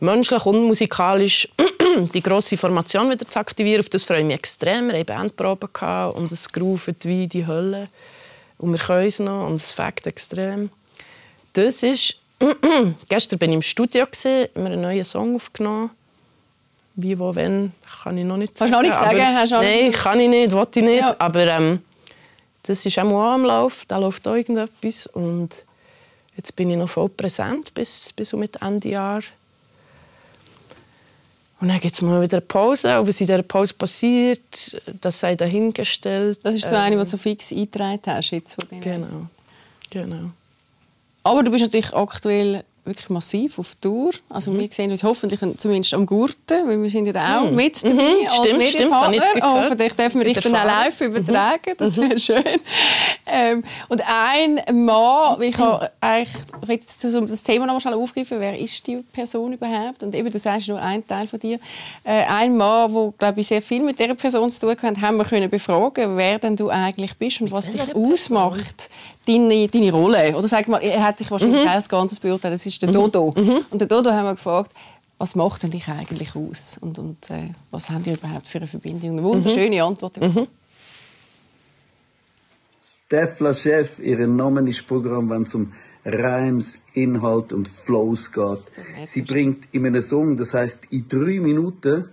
menschlich 0.00 0.44
und 0.44 0.62
musikalisch 0.62 1.48
die 2.12 2.22
grosse 2.22 2.58
Formation 2.58 3.10
wieder 3.10 3.26
zu 3.26 3.38
aktivieren. 3.38 3.80
Auf 3.80 3.88
das 3.88 4.04
freue 4.04 4.18
ich 4.18 4.26
mich 4.26 4.36
extrem. 4.36 4.88
Wir 4.88 4.98
hatten 4.98 5.06
Bandproben 5.06 5.70
und 6.12 6.30
es 6.30 6.52
groovet 6.52 7.06
wie 7.06 7.26
die 7.26 7.46
Hölle. 7.46 7.88
Und 8.58 8.72
wir 8.72 8.78
können 8.78 9.06
es 9.06 9.18
noch 9.18 9.46
und 9.46 9.56
es 9.56 9.72
fängt 9.72 10.06
extrem. 10.06 10.70
Das 11.52 11.82
ist... 11.82 12.20
Gestern 13.08 13.40
war 13.40 13.48
ich 13.48 13.54
im 13.54 13.62
Studio, 13.62 14.06
wir 14.10 14.50
haben 14.54 14.66
einen 14.66 14.80
neuen 14.80 15.04
Song 15.04 15.36
aufgenommen. 15.36 15.90
Wie, 16.96 17.18
wo, 17.18 17.34
wenn, 17.34 17.72
kann 18.02 18.16
ich 18.18 18.24
noch 18.24 18.36
nicht 18.36 18.56
sagen. 18.56 18.70
Kannst 18.70 18.72
du 18.72 18.76
noch 18.76 19.08
nicht 19.08 19.16
sagen? 19.16 19.36
Hast 19.36 19.50
nein, 19.52 19.86
nicht... 19.88 19.98
kann 19.98 20.20
ich 20.20 20.28
nicht, 20.28 20.52
wollte 20.52 20.80
ich 20.80 20.84
nicht. 20.84 21.00
Ja. 21.00 21.16
Aber 21.18 21.46
ähm, 21.46 21.82
das 22.62 22.84
ist 22.86 22.98
auch 22.98 23.04
mal 23.04 23.34
am 23.34 23.44
Lauf, 23.44 23.84
da 23.86 23.98
läuft 23.98 24.26
auch 24.28 24.34
irgendetwas. 24.34 25.06
Und 25.08 25.50
jetzt 26.36 26.54
bin 26.54 26.70
ich 26.70 26.76
noch 26.76 26.88
voll 26.88 27.08
präsent 27.08 27.74
bis, 27.74 28.12
bis 28.12 28.32
um 28.32 28.44
Ende 28.60 28.88
Jahr. 28.88 29.22
Und 31.60 31.68
dann 31.68 31.80
gibt 31.80 31.94
es 31.94 32.02
mal 32.02 32.20
wieder 32.20 32.38
eine 32.38 32.46
Pause. 32.46 32.98
Und 32.98 33.08
was 33.08 33.20
in 33.20 33.26
dieser 33.26 33.42
Pause 33.42 33.74
passiert, 33.74 34.80
das 35.00 35.20
sei 35.20 35.34
dahingestellt. 35.36 36.40
Das 36.42 36.54
ist 36.54 36.68
so 36.68 36.76
eine, 36.76 36.96
die 36.96 36.98
du 36.98 37.04
so 37.04 37.16
fix 37.16 37.52
eingetragen 37.52 38.00
hast. 38.06 38.30
Jetzt 38.30 38.54
von 38.54 38.80
genau. 38.80 39.26
genau. 39.90 40.30
Aber 41.22 41.42
du 41.42 41.50
bist 41.50 41.62
natürlich 41.64 41.94
aktuell 41.94 42.64
wirklich 42.84 43.08
massiv 43.08 43.58
auf 43.58 43.74
Tour. 43.76 44.12
Also 44.28 44.50
mhm. 44.50 44.60
wir 44.60 44.68
sehen 44.70 44.90
uns 44.90 45.02
hoffentlich 45.02 45.40
zumindest 45.56 45.94
am 45.94 46.04
Gurten, 46.06 46.68
weil 46.68 46.82
wir 46.82 46.90
sind 46.90 47.06
ja 47.06 47.12
da 47.12 47.40
auch 47.40 47.50
mhm. 47.50 47.56
mit 47.56 47.82
dabei 47.82 47.94
mhm. 47.94 48.26
als 48.26 48.34
stimmt, 48.36 48.58
Medienpartner. 48.58 49.24
Stimmt, 49.24 49.44
hoffentlich 49.44 49.92
dürfen 49.94 50.20
wir 50.20 50.24
dich 50.24 50.40
dann 50.40 50.54
auch 50.54 50.64
live 50.64 51.00
mhm. 51.00 51.06
übertragen. 51.06 51.74
Das 51.78 51.96
wäre 51.96 52.14
mhm. 52.14 52.18
schön. 52.18 52.44
Ähm, 53.26 53.64
und 53.88 54.02
ein 54.06 54.60
Mann, 54.84 55.40
ich 55.42 55.56
habe 55.58 55.90
eigentlich 56.00 56.30
das 57.28 57.42
Thema 57.42 57.66
noch 57.66 57.74
mal 57.74 57.80
schnell 57.80 57.94
aufgreifen, 57.94 58.38
wer 58.38 58.58
ist 58.58 58.86
die 58.86 58.96
Person 58.96 59.52
überhaupt? 59.54 60.02
Und 60.02 60.14
eben, 60.14 60.30
du 60.30 60.38
sagst 60.38 60.68
nur 60.68 60.80
ein 60.80 61.06
Teil 61.06 61.26
von 61.26 61.40
dir. 61.40 61.58
Äh, 62.04 62.24
ein 62.26 62.56
Mann, 62.56 62.92
der 62.92 63.14
glaube 63.18 63.40
ich 63.40 63.46
sehr 63.46 63.62
viel 63.62 63.82
mit 63.82 63.98
dieser 63.98 64.14
Person 64.14 64.50
zu 64.50 64.60
tun 64.60 64.76
hat, 64.82 65.00
haben 65.00 65.16
wir 65.16 65.24
können 65.24 65.48
befragen, 65.48 66.16
wer 66.16 66.38
denn 66.38 66.56
du 66.56 66.68
eigentlich 66.68 67.16
bist 67.16 67.40
und 67.40 67.50
was 67.50 67.70
dich 67.70 67.94
ausmacht, 67.94 68.90
deine, 69.26 69.68
deine 69.68 69.92
Rolle. 69.92 70.36
Oder 70.36 70.48
sag 70.48 70.68
mal, 70.68 70.78
er 70.78 71.02
hat 71.02 71.20
dich 71.20 71.30
wahrscheinlich 71.30 71.62
mhm. 71.62 71.66
kein 71.66 71.82
ganzes 71.88 72.20
beurteilt. 72.20 72.54
Das 72.54 72.66
ist 72.66 72.80
der 72.82 72.90
Dodo. 72.90 73.32
Mhm. 73.36 73.42
mhm. 73.42 73.64
Und 73.70 73.80
der 73.80 73.88
Dodo 73.88 74.10
haben 74.10 74.24
wir 74.24 74.34
gefragt, 74.34 74.72
was 75.18 75.34
macht 75.34 75.62
denn 75.62 75.70
dich 75.70 75.88
eigentlich 75.88 76.34
aus? 76.34 76.78
Und, 76.80 76.98
und 76.98 77.30
äh, 77.30 77.50
was 77.70 77.90
haben 77.90 78.02
die 78.02 78.12
überhaupt 78.12 78.48
für 78.48 78.58
eine 78.58 78.66
Verbindung? 78.66 79.10
Eine 79.12 79.24
wunderschöne 79.24 79.76
mhm. 79.76 79.82
Antwort. 79.82 80.20
Mhm. 80.20 80.48
Steffler 82.80 83.54
Chef, 83.54 83.98
ihr 84.00 84.26
Name 84.26 84.68
ist 84.68 84.86
Programm, 84.86 85.30
wenn 85.30 85.42
es 85.42 85.54
um 85.54 85.72
Reims, 86.04 86.78
Inhalt 86.92 87.52
und 87.52 87.68
Flows 87.68 88.32
geht. 88.32 88.42
So 88.42 88.82
Sie 89.04 89.22
bringt 89.22 89.68
in 89.72 89.86
einem 89.86 90.02
Song, 90.02 90.36
das 90.36 90.54
heißt 90.54 90.80
in 90.90 91.08
drei 91.08 91.40
Minuten, 91.40 92.08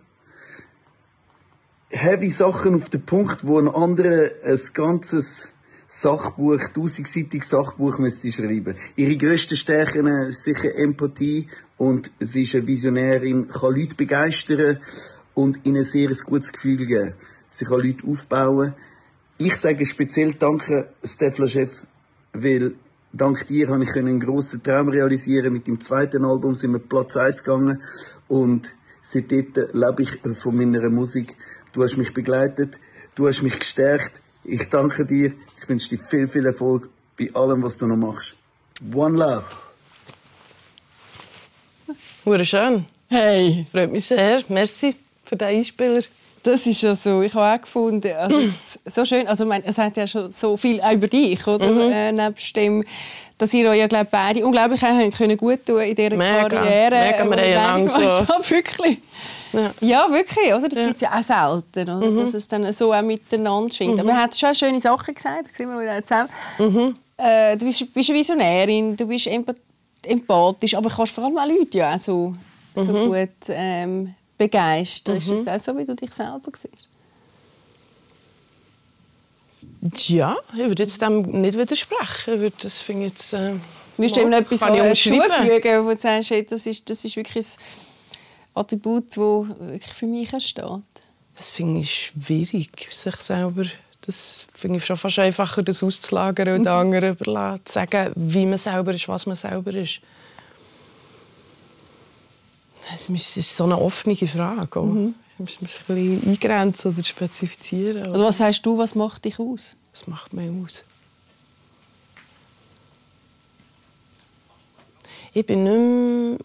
heavy 1.90 2.30
Sachen 2.30 2.76
auf 2.76 2.90
den 2.90 3.06
Punkt, 3.06 3.46
wo 3.46 3.60
ein 3.60 3.68
anderer 3.68 4.30
ein 4.46 4.60
ganzes 4.74 5.51
Sachbuch, 5.94 6.70
tausendseitiges 6.74 7.50
Sachbuch 7.50 8.00
müsste 8.00 8.22
sie 8.22 8.32
schreiben. 8.32 8.78
Ihre 8.96 9.18
grössten 9.18 9.58
Stärken 9.58 10.08
ist 10.08 10.46
sicher 10.46 10.74
Empathie 10.74 11.50
und 11.78 12.12
sie 12.18 12.44
ist 12.44 12.56
eine 12.56 12.66
Visionärin, 12.66 13.50
kann 13.50 13.76
Leute 13.76 13.96
begeistern 13.96 14.78
und 15.34 15.60
ihnen 15.66 15.80
ein 15.80 15.84
sehr 15.84 16.08
gutes 16.26 16.54
Gefühl 16.54 16.86
geben. 16.86 17.16
Sie 17.50 17.66
kann 17.66 17.82
Leute 17.82 18.08
aufbauen. 18.08 18.74
Ich 19.38 19.58
sage 19.58 19.86
speziell 19.86 20.36
danke, 20.36 20.94
Stefla 21.04 21.50
Chef, 21.50 21.84
weil 22.32 22.76
dank 23.12 23.46
dir 23.48 23.68
habe 23.68 23.84
ich 23.84 23.94
einen 23.94 24.22
grossen 24.22 24.64
Traum 24.64 24.88
realisieren. 24.88 25.52
Mit 25.52 25.68
dem 25.68 25.82
zweiten 25.82 26.24
Album 26.24 26.56
sind 26.56 26.72
wir 26.72 26.80
Platz 26.80 27.18
1 27.18 27.44
gegangen 27.44 27.84
und 28.30 28.76
seitdem 29.04 29.48
lebe 29.74 30.04
ich 30.04 30.22
von 30.38 30.56
meiner 30.56 30.90
Musik. 30.90 31.36
Du 31.74 31.84
hast 31.84 31.98
mich 31.98 32.14
begleitet, 32.14 32.80
du 33.14 33.28
hast 33.28 33.42
mich 33.42 33.60
gestärkt. 33.60 34.22
Ich 34.46 34.70
danke 34.70 35.06
dir. 35.06 35.34
Ich 35.62 35.70
wünsche 35.70 35.90
dir 35.90 36.00
viel, 36.00 36.28
viel 36.28 36.46
Erfolg 36.46 36.90
bei 37.18 37.30
allem, 37.34 37.62
was 37.62 37.78
du 37.78 37.86
noch 37.86 37.96
machst. 37.96 38.34
One 38.94 39.18
Love. 39.18 39.46
Hure 42.26 42.46
schön. 42.46 42.86
Hey. 43.10 43.68
Freut 43.72 43.92
mich 43.92 44.06
sehr. 44.06 44.44
Merci 44.48 44.96
für 45.24 45.36
den 45.36 45.50
Einspieler. 45.50 46.02
Das 46.44 46.66
ist 46.66 46.82
ja 46.82 46.96
so. 46.96 47.22
Ich 47.22 47.34
habe 47.34 47.58
auch 47.58 47.62
gefunden, 47.62 48.12
also 48.14 48.40
so 48.86 49.06
schön. 49.06 49.28
Also 49.28 49.46
mein, 49.46 49.64
es 49.64 49.78
hat 49.78 49.96
ja 49.98 50.08
schon 50.08 50.32
so 50.32 50.58
viel 50.58 50.82
auch 50.82 50.92
über 50.92 51.08
dich, 51.08 51.46
oder? 51.46 51.68
Mhm. 51.68 51.92
Äh, 51.92 52.12
nebst 52.12 52.56
dem, 52.56 52.84
dass 53.38 53.54
ihr 53.54 53.70
euch 53.70 53.78
ja 53.78 53.88
glaub, 53.88 54.10
beide 54.12 54.46
unglaublich 54.46 54.82
haben 54.82 55.12
können 55.12 55.38
gut 55.38 55.66
tun 55.66 55.82
in 55.82 55.96
dieser 55.96 56.16
Mega. 56.16 56.50
Karriere. 56.50 56.96
Mega, 56.96 57.30
wir 57.30 57.62
haben 57.62 57.88
so. 57.88 58.00
Ja, 58.02 58.28
wirklich. 58.50 58.98
Ja. 59.54 59.72
ja, 59.82 60.08
wirklich. 60.10 60.54
Oder? 60.54 60.70
Das 60.70 60.80
ja. 60.80 60.86
gibt 60.86 60.96
es 60.96 61.02
ja 61.02 61.12
auch 61.12 61.24
selten, 61.24 61.90
oder? 61.92 62.10
Mhm. 62.10 62.18
dass 62.18 62.34
es 62.34 62.48
dann 62.48 62.72
so 62.72 62.94
auch 62.94 63.02
miteinander 63.02 63.72
schwingt. 63.72 63.96
Mhm. 63.96 64.00
Aber 64.00 64.10
er 64.12 64.24
hat 64.24 64.38
schon 64.38 64.56
schöne 64.56 64.80
Sachen 64.80 65.14
gesagt. 65.14 65.46
Da 65.52 65.56
sind 65.56 65.70
wir 65.70 65.82
wieder 65.82 66.04
zusammen. 66.04 66.30
Mhm. 66.58 66.96
Äh, 67.18 67.58
du 67.58 67.66
bist, 67.66 67.94
bist, 67.94 68.10
eine 68.10 68.20
Visionärin, 68.20 68.96
du 68.96 69.08
bist 69.08 69.30
empathisch, 70.04 70.74
aber 70.74 70.90
kannst 70.90 71.14
vor 71.14 71.26
allem 71.26 71.38
auch 71.38 71.46
Leute 71.46 71.78
ja 71.78 71.96
auch 71.96 72.00
so, 72.00 72.34
so 72.76 72.92
mhm. 72.92 73.08
gut 73.08 73.30
ähm, 73.50 74.16
begeistern. 74.42 75.18
Ist 75.18 75.30
das 75.30 75.42
mhm. 75.42 75.48
auch 75.50 75.60
so, 75.60 75.78
wie 75.78 75.86
du 75.86 75.96
dich 75.96 76.12
selber 76.12 76.52
siehst? 76.54 76.88
Ja, 80.10 80.38
ich 80.54 80.60
würde 80.60 80.84
jetzt 80.84 81.02
dem 81.02 81.22
nicht 81.42 81.58
widersprechen. 81.58 82.34
Ich 82.34 82.40
würde, 82.40 82.56
das 82.62 82.82
finde 82.82 83.06
ich 83.06 83.12
jetzt... 83.12 83.34
Äh, 83.34 83.54
Willst 83.98 84.16
du 84.16 84.22
ihm 84.22 84.30
noch 84.30 84.40
etwas 84.40 84.62
ich 84.62 84.68
äh, 84.68 85.84
wo 85.84 85.90
du 85.90 85.98
sagst, 85.98 86.32
hey, 86.32 86.44
das, 86.44 86.66
ist, 86.66 86.90
das 86.90 87.06
ist 87.06 87.16
wirklich 87.16 87.46
ein 87.46 87.60
Attribut, 88.56 89.10
das 89.10 89.18
wirklich 89.18 89.94
für 89.94 90.08
mich 90.08 90.30
steht? 90.44 90.66
Das 91.38 91.50
finde 91.50 91.82
ich 91.82 92.12
schwierig, 92.16 92.88
sich 92.92 93.16
selber... 93.18 93.66
Das 94.04 94.48
finde 94.56 94.78
ich 94.78 94.86
schon 94.86 94.98
fast 94.98 95.20
einfacher, 95.20 95.62
das 95.62 95.84
auszulagern 95.84 96.56
und 96.56 96.64
den 96.64 96.68
anderen 96.74 97.12
überlassen. 97.12 97.62
Zu 97.66 97.74
sagen, 97.74 98.12
wie 98.16 98.48
man 98.48 98.58
selber 98.58 98.96
ist, 98.96 99.08
was 99.08 99.28
man 99.28 99.36
selber 99.36 99.76
ist. 99.76 100.00
Das 102.92 103.10
ist 103.38 103.56
so 103.56 103.64
eine 103.64 103.80
offene 103.80 104.16
Frage. 104.16 104.80
Auch. 104.80 104.86
Mhm. 104.86 105.16
Ich 105.34 105.40
muss 105.40 105.62
mich 105.62 105.80
ein 105.90 105.96
bisschen 105.96 106.28
eingrenzen 106.34 106.94
oder 106.94 107.04
spezifizieren. 107.04 108.12
Also 108.12 108.26
was 108.26 108.38
sagst 108.38 108.66
du, 108.66 108.78
was 108.78 108.94
macht 108.96 109.26
dich 109.26 109.40
aus? 109.40 109.76
Was 109.92 110.08
macht 110.08 110.34
mich 110.34 110.50
aus? 110.64 110.84
Ich 115.34 115.46
bin 115.46 115.64
nicht 115.64 116.40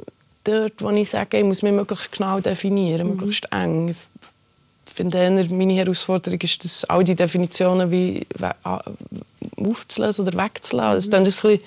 mehr 0.45 0.61
dort, 0.69 0.81
wo 0.83 0.91
ich 0.91 1.11
sage, 1.11 1.39
ich 1.39 1.45
muss 1.45 1.63
mich 1.63 1.73
möglichst 1.73 2.13
genau 2.13 2.41
definieren, 2.41 3.09
Mhm. 3.09 3.17
möglichst 3.17 3.49
eng. 3.53 3.89
Ich 3.91 4.93
finde, 4.95 5.19
eher 5.19 5.31
meine 5.31 5.75
Herausforderung 5.75 6.41
ist, 6.41 6.65
dass 6.65 6.85
all 6.85 7.05
die 7.05 7.15
Definitionen 7.17 7.91
wie 7.91 8.27
aufzulösen 9.57 10.27
oder 10.27 10.43
wegzulassen. 10.45 10.95
Das 10.97 11.09
klingt 11.11 11.15
ein 11.17 11.25
bisschen, 11.25 11.61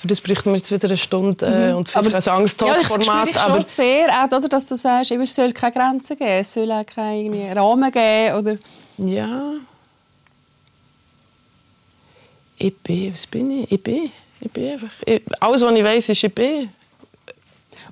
für 0.00 0.08
das 0.08 0.20
bräuchten 0.20 0.46
wir 0.50 0.56
jetzt 0.56 0.70
wieder 0.70 0.88
eine 0.88 0.96
Stunde 0.96 1.44
äh, 1.44 1.72
und 1.74 1.86
vielleicht 1.88 2.06
ein 2.06 2.12
Ja, 2.12 2.18
ich 2.18 2.28
Angsttalk-Format. 2.32 3.28
dich 3.28 3.38
schon 3.38 3.60
sehr, 3.62 4.08
auch, 4.08 4.36
oder, 4.36 4.48
dass 4.48 4.66
du 4.66 4.74
sagst, 4.76 5.10
es 5.10 5.36
soll 5.36 5.52
keine 5.52 5.72
Grenzen 5.74 6.16
geben, 6.16 6.30
es 6.30 6.54
soll 6.54 6.72
auch 6.72 6.86
keinen 6.86 7.52
Rahmen 7.58 7.92
geben. 7.92 8.34
Oder 8.38 8.56
Ja. 8.96 9.52
Ich 12.56 12.76
bin, 12.78 13.12
was 13.12 13.26
bin 13.26 13.50
ich? 13.62 13.72
Ich 13.72 13.82
bin. 13.82 14.10
Ich 14.40 14.50
bin 14.50 14.72
einfach. 14.72 14.88
Ich, 15.04 15.22
alles, 15.38 15.60
was 15.60 15.74
ich 15.74 15.84
weiß, 15.84 16.08
ist, 16.08 16.24
ich 16.24 16.34
bin. 16.34 16.70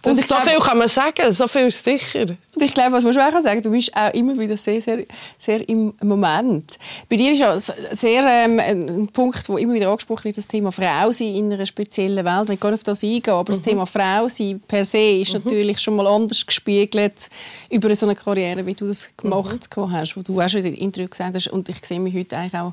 Und 0.02 0.16
Das, 0.16 0.18
ich 0.18 0.26
so 0.26 0.34
glaub- 0.34 0.48
viel 0.48 0.58
kann 0.58 0.78
man 0.78 0.88
sagen, 0.88 1.32
so 1.32 1.48
viel 1.48 1.66
ist 1.66 1.82
sicher. 1.82 2.22
Und 2.22 2.62
ich 2.62 2.72
glaube, 2.74 2.92
was 2.92 3.04
man 3.04 3.12
schon 3.12 3.22
auch 3.22 3.40
sagen 3.40 3.62
du 3.62 3.70
bist 3.70 3.94
auch 3.96 4.12
immer 4.14 4.38
wieder 4.38 4.56
sehr, 4.56 4.80
sehr, 4.80 5.04
sehr 5.37 5.68
im 5.68 5.94
Moment. 6.02 6.78
Bei 7.08 7.16
dir 7.16 7.32
ist 7.32 7.38
ja 7.38 7.58
sehr 7.58 8.24
ähm, 8.26 8.58
ein 8.61 9.08
Punkt, 9.08 9.48
wo 9.48 9.56
immer 9.56 9.74
wieder 9.74 9.90
angesprochen 9.90 10.24
wird, 10.24 10.38
das 10.38 10.48
Thema 10.48 10.72
Frau 10.72 11.12
sein 11.12 11.34
in 11.34 11.52
einer 11.52 11.66
speziellen 11.66 12.24
Welt. 12.24 12.50
Ich 12.50 12.62
nicht 12.62 12.64
auf 12.64 12.82
das 12.82 13.02
eingehen, 13.02 13.34
aber 13.34 13.52
das 13.52 13.62
Thema 13.62 13.87
Frau 13.87 14.28
sein 14.28 14.61
per 14.66 14.84
se 14.84 15.20
ist 15.20 15.34
natürlich 15.34 15.78
schon 15.80 15.96
mal 15.96 16.06
anders 16.06 16.44
gespiegelt 16.46 17.28
über 17.70 17.94
so 17.94 18.06
eine 18.06 18.14
Karriere, 18.14 18.64
wie 18.66 18.74
du 18.74 18.87
das 18.87 19.11
gemacht 19.16 19.68
hast, 19.76 20.16
wo 20.16 20.22
du 20.22 20.40
auch 20.40 20.48
schon 20.48 20.61
in 20.64 20.74
den 20.74 20.82
Interview 20.82 21.08
gesagt 21.08 21.34
hast. 21.34 21.48
Und 21.48 21.68
ich 21.68 21.84
sehe 21.84 22.00
mich 22.00 22.14
heute 22.14 22.37
eigentlich 22.37 22.61
auch 22.61 22.72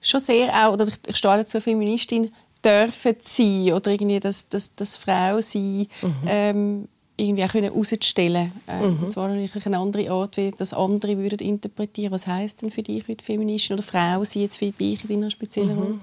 schon 0.00 0.20
sehr 0.20 0.48
auch, 0.52 0.72
oder 0.72 0.88
ich, 0.88 0.94
ich 1.06 1.16
stehe 1.16 1.36
dazu 1.36 1.60
Feministin 1.60 2.32
dürfen 2.64 3.16
sein 3.20 3.72
oder 3.72 3.90
irgendwie 3.90 4.20
das, 4.20 4.48
das, 4.48 4.74
das 4.74 4.96
Frau 4.96 5.40
sein 5.40 5.86
ähm, 6.26 6.88
irgendwie 7.16 7.44
auch 7.44 7.52
können 7.52 7.64
herauszustellen. 7.64 8.52
Ähm, 8.66 8.98
Und 9.00 9.10
zwar 9.10 9.28
natürlich 9.28 9.66
eine 9.66 9.78
andere 9.78 10.10
Art, 10.10 10.36
wie 10.36 10.50
das 10.50 10.72
andere 10.72 11.18
würden 11.18 11.38
interpretieren. 11.38 12.12
Was 12.12 12.26
heißt 12.26 12.62
denn 12.62 12.70
für 12.70 12.82
dich 12.82 13.06
heute 13.06 13.24
Feministin 13.24 13.74
oder 13.74 13.82
Frau 13.82 14.24
sein 14.24 14.42
jetzt 14.42 14.56
für 14.56 14.70
dich 14.70 15.02
in 15.08 15.20
deiner 15.20 15.30
speziellen 15.30 15.78
Rolle? 15.78 15.98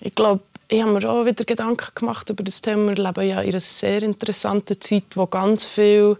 Ich 0.00 0.14
glaube, 0.14 0.42
ich 0.68 0.82
habe 0.82 0.92
mir 0.92 1.08
auch 1.08 1.24
wieder 1.24 1.44
Gedanken 1.44 1.88
gemacht 1.94 2.28
über 2.28 2.42
das 2.42 2.60
Thema. 2.60 2.88
Wir 2.88 3.02
leben 3.04 3.28
ja 3.28 3.40
in 3.40 3.50
einer 3.50 3.60
sehr 3.60 4.02
interessanten 4.02 4.80
Zeit, 4.80 5.04
wo 5.14 5.26
ganz 5.26 5.64
viele 5.64 6.18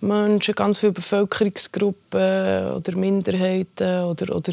Menschen, 0.00 0.54
ganz 0.54 0.78
viele 0.78 0.92
Bevölkerungsgruppen 0.92 2.72
oder 2.72 2.96
Minderheiten 2.96 4.04
oder, 4.04 4.34
oder 4.34 4.52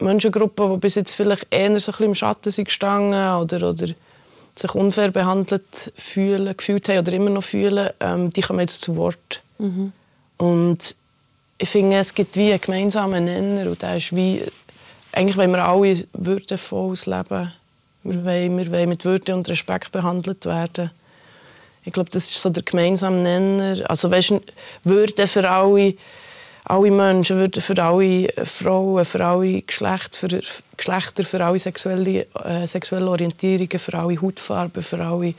Menschengruppen, 0.00 0.72
die 0.72 0.78
bis 0.78 0.94
jetzt 0.94 1.12
vielleicht 1.12 1.46
eher 1.50 1.68
so 1.80 1.92
ein 1.92 1.92
bisschen 1.92 2.06
im 2.06 2.14
Schatten 2.14 2.50
sind 2.52 2.66
gestanden 2.66 3.34
oder, 3.34 3.70
oder 3.70 3.88
sich 4.54 4.74
unfair 4.74 5.10
behandelt 5.10 5.92
fühlen, 5.96 6.56
gefühlt 6.56 6.88
haben 6.88 6.98
oder 6.98 7.12
immer 7.12 7.30
noch 7.30 7.44
fühlen, 7.44 7.90
ähm, 8.00 8.32
die 8.32 8.40
kommen 8.40 8.60
jetzt 8.60 8.80
zu 8.80 8.96
Wort. 8.96 9.40
Und 10.36 10.96
ich 11.58 11.68
finde, 11.68 11.96
es 11.96 12.14
gibt 12.14 12.36
wie 12.36 12.52
einen 12.52 12.60
gemeinsamen 12.60 13.24
Nenner 13.24 13.70
und 13.70 13.82
der 13.82 13.96
ist 13.96 14.14
wie, 14.14 14.42
eigentlich 15.12 15.36
wollen 15.36 15.50
wir 15.50 15.64
alle 15.64 16.04
würdevolles 16.12 17.06
Leben. 17.06 17.52
Wir 18.04 18.24
wollen, 18.24 18.58
wir 18.58 18.72
wollen 18.72 18.88
mit 18.88 19.04
Würde 19.04 19.34
und 19.34 19.48
Respekt 19.48 19.90
behandelt 19.90 20.46
werden. 20.46 20.90
Ich 21.84 21.92
glaube, 21.92 22.10
das 22.10 22.30
ist 22.30 22.40
so 22.40 22.50
der 22.50 22.62
gemeinsame 22.62 23.16
Nenner. 23.16 23.90
Also 23.90 24.10
weißt, 24.10 24.34
Würde 24.84 25.26
für 25.26 25.50
alle, 25.50 25.94
alle 26.68 26.90
Menschen, 26.90 27.50
für 27.52 27.82
alle 27.82 28.28
Frauen, 28.44 29.04
für 29.04 29.24
alle 29.24 29.62
Geschlecht, 29.62 30.14
für 30.14 30.28
Geschlechter, 30.76 31.24
für 31.24 31.44
alle 31.44 31.58
sexuelle, 31.58 32.26
äh, 32.44 32.66
sexuelle 32.66 33.08
Orientierungen, 33.08 33.78
für 33.78 33.94
alle 33.94 34.20
Hautfarben, 34.20 34.82
für 34.82 35.04
alle 35.04 35.34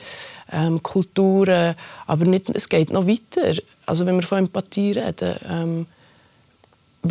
ähm, 0.52 0.82
Kulturen. 0.82 1.76
Aber 2.08 2.26
nicht, 2.26 2.50
es 2.50 2.68
geht 2.68 2.92
noch 2.92 3.08
weiter. 3.08 3.62
Also 3.86 4.06
wenn 4.06 4.16
wir 4.16 4.24
von 4.24 4.40
Empathie 4.40 4.94
reden, 4.94 5.36
ähm, 5.48 5.86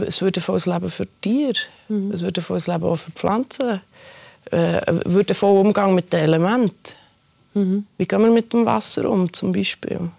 es 0.07 0.21
würde 0.21 0.41
volles 0.41 0.67
Leben 0.67 0.91
für 0.91 1.07
Tiere, 1.21 1.59
es 2.13 2.21
würde 2.21 2.43
volles 2.43 2.67
Leben 2.67 2.85
auch 2.85 2.97
für 2.97 3.11
Pflanzen, 3.13 3.81
äh, 4.51 4.81
würde 5.07 5.35
voll 5.35 5.59
Umgang 5.59 5.95
mit 5.95 6.13
den 6.13 6.21
Elementen. 6.21 6.95
Wie 7.97 8.07
gehen 8.07 8.23
wir 8.23 8.31
mit 8.31 8.53
dem 8.53 8.67
Wasser 8.67 9.09
um, 9.09 9.33
zum 9.33 9.53
Beispiel? 9.53 10.11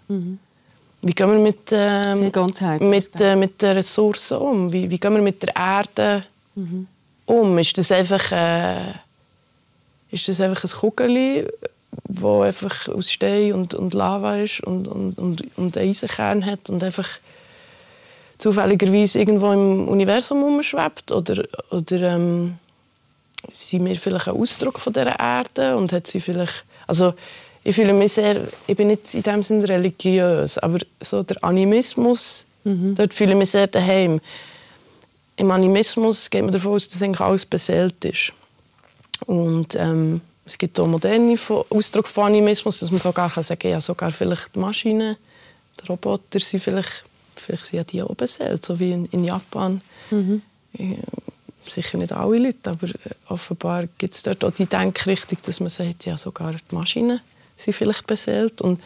Wie 1.02 1.14
gehen 1.14 1.30
wir 1.30 1.38
mit, 1.38 1.70
ähm, 1.72 2.30
ganzheitlich. 2.30 2.88
mit, 2.88 3.20
äh, 3.20 3.34
mit 3.34 3.62
den 3.62 3.76
Ressourcen 3.76 4.36
um? 4.36 4.72
Wie, 4.72 4.90
wie 4.90 4.98
gehen 4.98 5.14
wir 5.14 5.22
mit 5.22 5.42
der 5.42 5.56
Erde 5.56 6.24
um? 7.24 7.58
Ist 7.58 7.78
das 7.78 7.90
einfach, 7.90 8.32
äh, 8.32 8.92
ist 10.10 10.28
das 10.28 10.40
einfach 10.40 10.64
ein 10.64 10.70
Kugeli, 10.70 11.46
wo 12.04 12.42
einfach 12.42 12.88
aus 12.88 13.10
Stein 13.10 13.54
und, 13.54 13.72
und 13.72 13.94
Lava 13.94 14.36
ist 14.36 14.60
und, 14.60 14.88
und, 14.88 15.18
und, 15.18 15.42
und 15.56 15.78
einen 15.78 15.90
Eisenkern 15.90 16.44
hat 16.44 16.68
und 16.68 16.84
einfach 16.84 17.08
zufälligerweise 18.36 19.20
irgendwo 19.20 19.52
im 19.52 19.88
Universum 19.88 20.42
umschwebt? 20.42 21.12
Oder, 21.12 21.44
oder 21.70 22.00
ähm, 22.14 22.58
sind 23.52 23.86
wir 23.86 23.96
vielleicht 23.96 24.28
ein 24.28 24.36
Ausdruck 24.36 24.80
von 24.80 24.92
dieser 24.92 25.18
Erde 25.18 25.76
und 25.78 25.92
hat 25.92 26.06
sie 26.08 26.20
vielleicht... 26.20 26.64
Also 26.86 27.14
ich 27.70 27.76
fühle 27.76 27.92
mich 27.92 28.12
sehr... 28.12 28.48
Ich 28.66 28.76
bin 28.76 28.88
nicht 28.88 29.14
in 29.14 29.22
dem 29.22 29.42
Sinne 29.42 29.68
religiös, 29.68 30.58
aber 30.58 30.78
so 31.00 31.22
der 31.22 31.42
Animismus, 31.42 32.44
dort 32.64 33.14
fühle 33.14 33.32
ich 33.32 33.38
mich 33.38 33.50
sehr 33.50 33.66
daheim. 33.66 34.20
Im 35.36 35.50
Animismus 35.50 36.28
geht 36.28 36.42
man 36.42 36.52
davon 36.52 36.72
aus, 36.72 36.88
dass 36.88 37.00
eigentlich 37.00 37.20
alles 37.20 37.46
beseelt 37.46 38.04
ist. 38.04 38.32
Und 39.26 39.74
ähm, 39.74 40.20
es 40.44 40.58
gibt 40.58 40.78
auch 40.80 40.86
moderne 40.86 41.38
Ausdruck 41.70 42.08
von 42.08 42.26
Animismus, 42.26 42.80
dass 42.80 42.90
man 42.90 43.00
sogar 43.00 43.30
kann 43.30 43.42
sagen 43.42 43.68
ja, 43.68 43.80
sogar 43.80 44.10
vielleicht 44.10 44.54
die 44.54 44.58
Maschinen, 44.58 45.16
die 45.80 45.86
Roboter 45.86 46.40
sind 46.40 46.62
vielleicht, 46.62 47.04
vielleicht 47.36 47.66
sind 47.66 47.76
ja 47.78 47.84
die 47.84 48.02
auch 48.02 48.14
beseelt, 48.14 48.64
so 48.64 48.78
wie 48.80 48.92
in, 48.92 49.06
in 49.06 49.24
Japan. 49.24 49.80
Äh, 50.76 50.96
Sicher 51.72 51.98
nicht 51.98 52.12
alle 52.12 52.38
Leute, 52.38 52.70
aber 52.70 52.88
äh, 52.88 53.14
offenbar 53.28 53.86
gibt 53.98 54.14
es 54.14 54.24
dort 54.24 54.44
auch 54.44 54.50
die 54.50 54.66
Denkrichtung, 54.66 55.38
dass 55.44 55.60
man 55.60 55.70
sagt, 55.70 56.04
ja, 56.04 56.18
sogar 56.18 56.52
die 56.52 56.74
Maschinen 56.74 57.20
sind 57.60 57.74
vielleicht 57.74 58.06
beseelt. 58.06 58.60
Und 58.60 58.80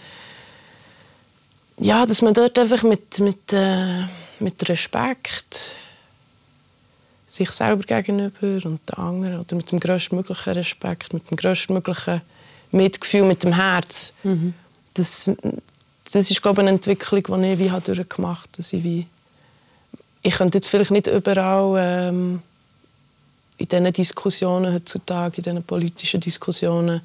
ja, 1.79 2.07
dass 2.07 2.23
man 2.23 2.35
dort 2.35 2.59
einfach 2.59 2.83
mit, 2.83 3.19
mit, 3.21 3.53
äh, 3.53 4.05
mit 4.39 4.69
Respekt 4.69 5.77
sich 7.29 7.51
selber 7.51 7.83
gegenüber 7.83 8.65
und 8.65 8.81
den 8.89 8.97
anderen 8.97 9.41
oder 9.41 9.57
mit 9.57 9.71
dem 9.73 9.81
größtmöglichen 9.81 10.53
Respekt, 10.53 11.13
mit 11.13 11.29
dem 11.31 11.37
größtmöglichen 11.37 12.21
Mitgefühl, 12.71 13.23
mit 13.23 13.43
dem 13.43 13.55
Herz. 13.55 14.13
Das, 14.95 15.31
das 16.13 16.31
ist 16.31 16.43
glaube 16.43 16.63
ich, 16.63 16.69
eine 16.69 16.77
Entwicklung, 16.77 17.43
die 17.43 17.53
ich 17.53 17.59
wie 17.59 17.71
habe 17.73 17.95
durchgemacht 17.95 18.51
habe. 18.51 18.57
Dass 18.57 18.73
ich, 18.73 18.85
wie, 18.85 19.07
ich 20.23 20.35
könnte 20.35 20.59
jetzt 20.59 20.69
vielleicht 20.69 20.93
nicht 20.93 21.09
überall 21.09 21.77
ähm, 21.79 22.43
in 23.59 23.69
diesen 23.69 23.93
Diskussionen 23.93 24.73
heutzutage, 24.73 25.39
in 25.39 25.43
diesen 25.43 25.63
politischen 25.65 26.21
Diskussionen 26.21 27.01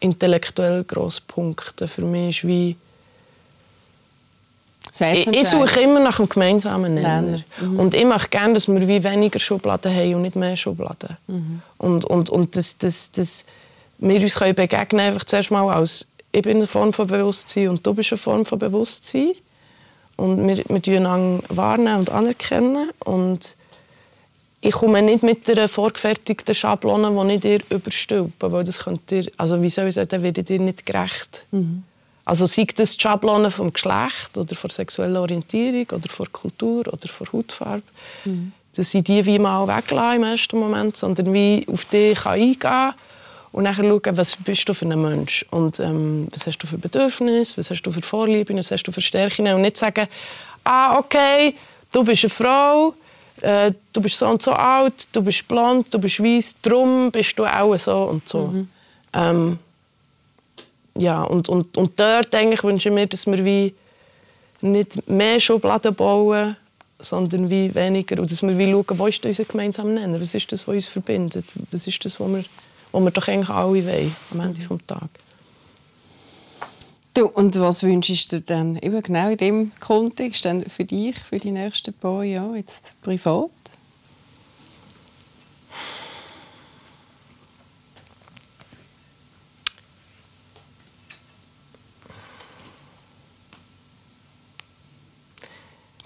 intellektuell 0.00 0.84
grosse 0.84 1.22
Punkte. 1.26 1.88
Für 1.88 2.02
mich 2.02 2.38
ist 2.38 2.46
wie 2.46 2.76
ich, 5.00 5.26
ich 5.28 5.48
suche 5.48 5.80
immer 5.80 6.00
nach 6.00 6.18
einem 6.18 6.28
gemeinsamen 6.28 6.94
Nenner. 6.94 7.40
Und 7.60 7.94
ich 7.94 8.04
möchte 8.04 8.30
gerne, 8.30 8.54
dass 8.54 8.66
wir 8.68 8.88
wie 8.88 9.04
weniger 9.04 9.38
Schubladen 9.38 9.94
haben 9.94 10.14
und 10.14 10.22
nicht 10.22 10.36
mehr 10.36 10.56
Schubladen. 10.56 11.16
Und, 11.76 12.04
und, 12.04 12.30
und 12.30 12.56
dass, 12.56 12.78
dass, 12.78 13.12
dass 13.12 13.44
wir 13.98 14.20
uns 14.20 14.34
können 14.34 14.54
begegnen 14.54 15.00
einfach 15.00 15.24
zuerst 15.24 15.50
mal 15.50 15.68
als 15.72 16.06
ich 16.30 16.42
bin 16.42 16.58
eine 16.58 16.66
Form 16.66 16.92
von 16.92 17.06
Bewusstsein 17.06 17.68
und 17.68 17.86
du 17.86 17.94
bist 17.94 18.12
eine 18.12 18.18
Form 18.18 18.44
von 18.44 18.58
Bewusstsein. 18.58 19.32
Und 20.16 20.46
wir, 20.46 20.64
wir 20.68 20.80
wahrnehmen 21.48 22.00
und 22.00 22.10
anerkennen. 22.10 22.90
Und 23.04 23.54
ich 24.60 24.72
komme 24.72 25.02
nicht 25.02 25.22
mit 25.22 25.48
einer 25.48 25.68
vorgefertigten 25.68 26.54
Schablone, 26.54 27.10
die 27.10 27.34
ich 27.34 27.40
dir 27.40 27.60
überstülpe. 27.70 28.50
Weil 28.52 28.64
das 28.64 28.80
könnt 28.80 29.10
ihr, 29.12 29.30
also 29.36 29.62
wie 29.62 29.70
soll 29.70 29.88
ich 29.88 29.94
sagen, 29.94 30.08
dann 30.08 30.22
werde 30.22 30.40
ich 30.40 30.46
dir 30.46 30.58
nicht 30.58 30.84
gerecht. 30.84 31.44
Also 32.24 32.44
sei 32.46 32.66
das 32.76 32.96
die 32.96 33.02
Schablone 33.02 33.50
vom 33.50 33.72
Geschlecht 33.72 34.36
oder 34.36 34.54
von 34.54 34.70
sexueller 34.70 35.22
Orientierung 35.22 35.86
oder 35.92 36.08
von 36.08 36.30
Kultur 36.32 36.80
oder 36.88 37.08
von 37.08 37.26
Hautfarbe. 37.32 37.82
dass 38.78 38.94
ich 38.94 39.02
die 39.02 39.26
wie 39.26 39.38
mal 39.40 39.66
weglasse 39.66 40.16
im 40.16 40.22
ersten 40.22 40.58
Moment, 40.58 40.96
sondern 40.96 41.32
wie 41.32 41.66
auf 41.72 41.84
die 41.86 42.14
eingehen 42.24 42.58
kann 42.58 42.94
und 43.50 43.64
dann 43.64 43.74
schauen, 43.74 44.16
was 44.16 44.36
bist 44.36 44.68
du 44.68 44.74
für 44.74 44.86
ein 44.86 45.00
Mensch 45.00 45.44
und 45.50 45.80
ähm, 45.80 46.28
was 46.30 46.46
hast 46.46 46.58
du 46.58 46.66
für 46.66 46.78
Bedürfnisse, 46.78 47.56
was 47.56 47.70
hast 47.70 47.82
du 47.82 47.90
für 47.90 48.02
Vorlieben, 48.02 48.56
was 48.56 48.70
hast 48.70 48.84
du 48.84 48.92
für 48.92 49.00
Stärken 49.00 49.48
und 49.48 49.62
nicht 49.62 49.76
sagen, 49.76 50.06
ah, 50.62 50.96
okay, 50.98 51.54
du 51.92 52.04
bist 52.04 52.24
eine 52.24 52.30
Frau, 52.30 52.94
äh, 53.42 53.72
du 53.92 54.00
bist 54.00 54.18
so 54.18 54.26
und 54.28 54.42
so 54.42 54.52
alt, 54.52 55.08
du 55.12 55.22
bist 55.22 55.46
blond, 55.48 55.92
du 55.92 55.98
bist 55.98 56.22
weiß, 56.22 56.56
darum 56.62 57.10
bist 57.10 57.38
du 57.38 57.44
auch 57.44 57.76
so 57.76 58.04
und 58.04 58.28
so. 58.28 58.46
Mhm. 58.48 58.68
Ähm, 59.12 59.58
ja, 60.98 61.22
und, 61.22 61.48
und, 61.48 61.76
und 61.76 61.98
dort 61.98 62.34
eigentlich 62.34 62.62
wünsche 62.64 62.88
ich 62.88 62.94
mir, 62.94 63.06
dass 63.06 63.26
wir 63.26 63.44
wie 63.44 63.74
nicht 64.60 65.08
mehr 65.08 65.38
Schubladen 65.38 65.94
bauen, 65.94 66.56
sondern 66.98 67.48
wie 67.48 67.74
weniger. 67.74 68.20
Und 68.20 68.30
dass 68.30 68.42
wir 68.42 68.58
wie 68.58 68.70
schauen, 68.70 68.98
wo 68.98 69.06
ist 69.06 69.24
unser 69.24 69.44
gemeinsamer 69.44 69.92
Nenner? 69.92 70.20
Was 70.20 70.34
ist 70.34 70.50
das, 70.50 70.66
was 70.66 70.74
uns 70.74 70.88
verbindet? 70.88 71.44
Was 71.70 71.86
ist 71.86 72.04
das, 72.04 72.18
was 72.18 72.28
wir, 72.28 72.44
was 72.92 73.02
wir 73.02 73.10
doch 73.10 73.28
eigentlich 73.28 73.50
alle 73.50 73.86
wollen 73.86 74.16
am 74.32 74.40
Ende 74.40 74.60
des 74.60 74.86
Tages? 74.86 75.27
Du, 77.18 77.26
und 77.26 77.58
was 77.58 77.82
wünschst 77.82 78.30
du 78.30 78.40
denn 78.40 78.76
eben 78.76 79.02
genau 79.02 79.28
in 79.30 79.36
diesem 79.36 79.70
Kontext 79.80 80.44
dann 80.44 80.64
für 80.66 80.84
dich, 80.84 81.18
für 81.18 81.40
die 81.40 81.50
nächsten 81.50 81.92
paar 81.92 82.22
Jahre, 82.22 82.58
jetzt 82.58 82.94
privat? 83.02 83.50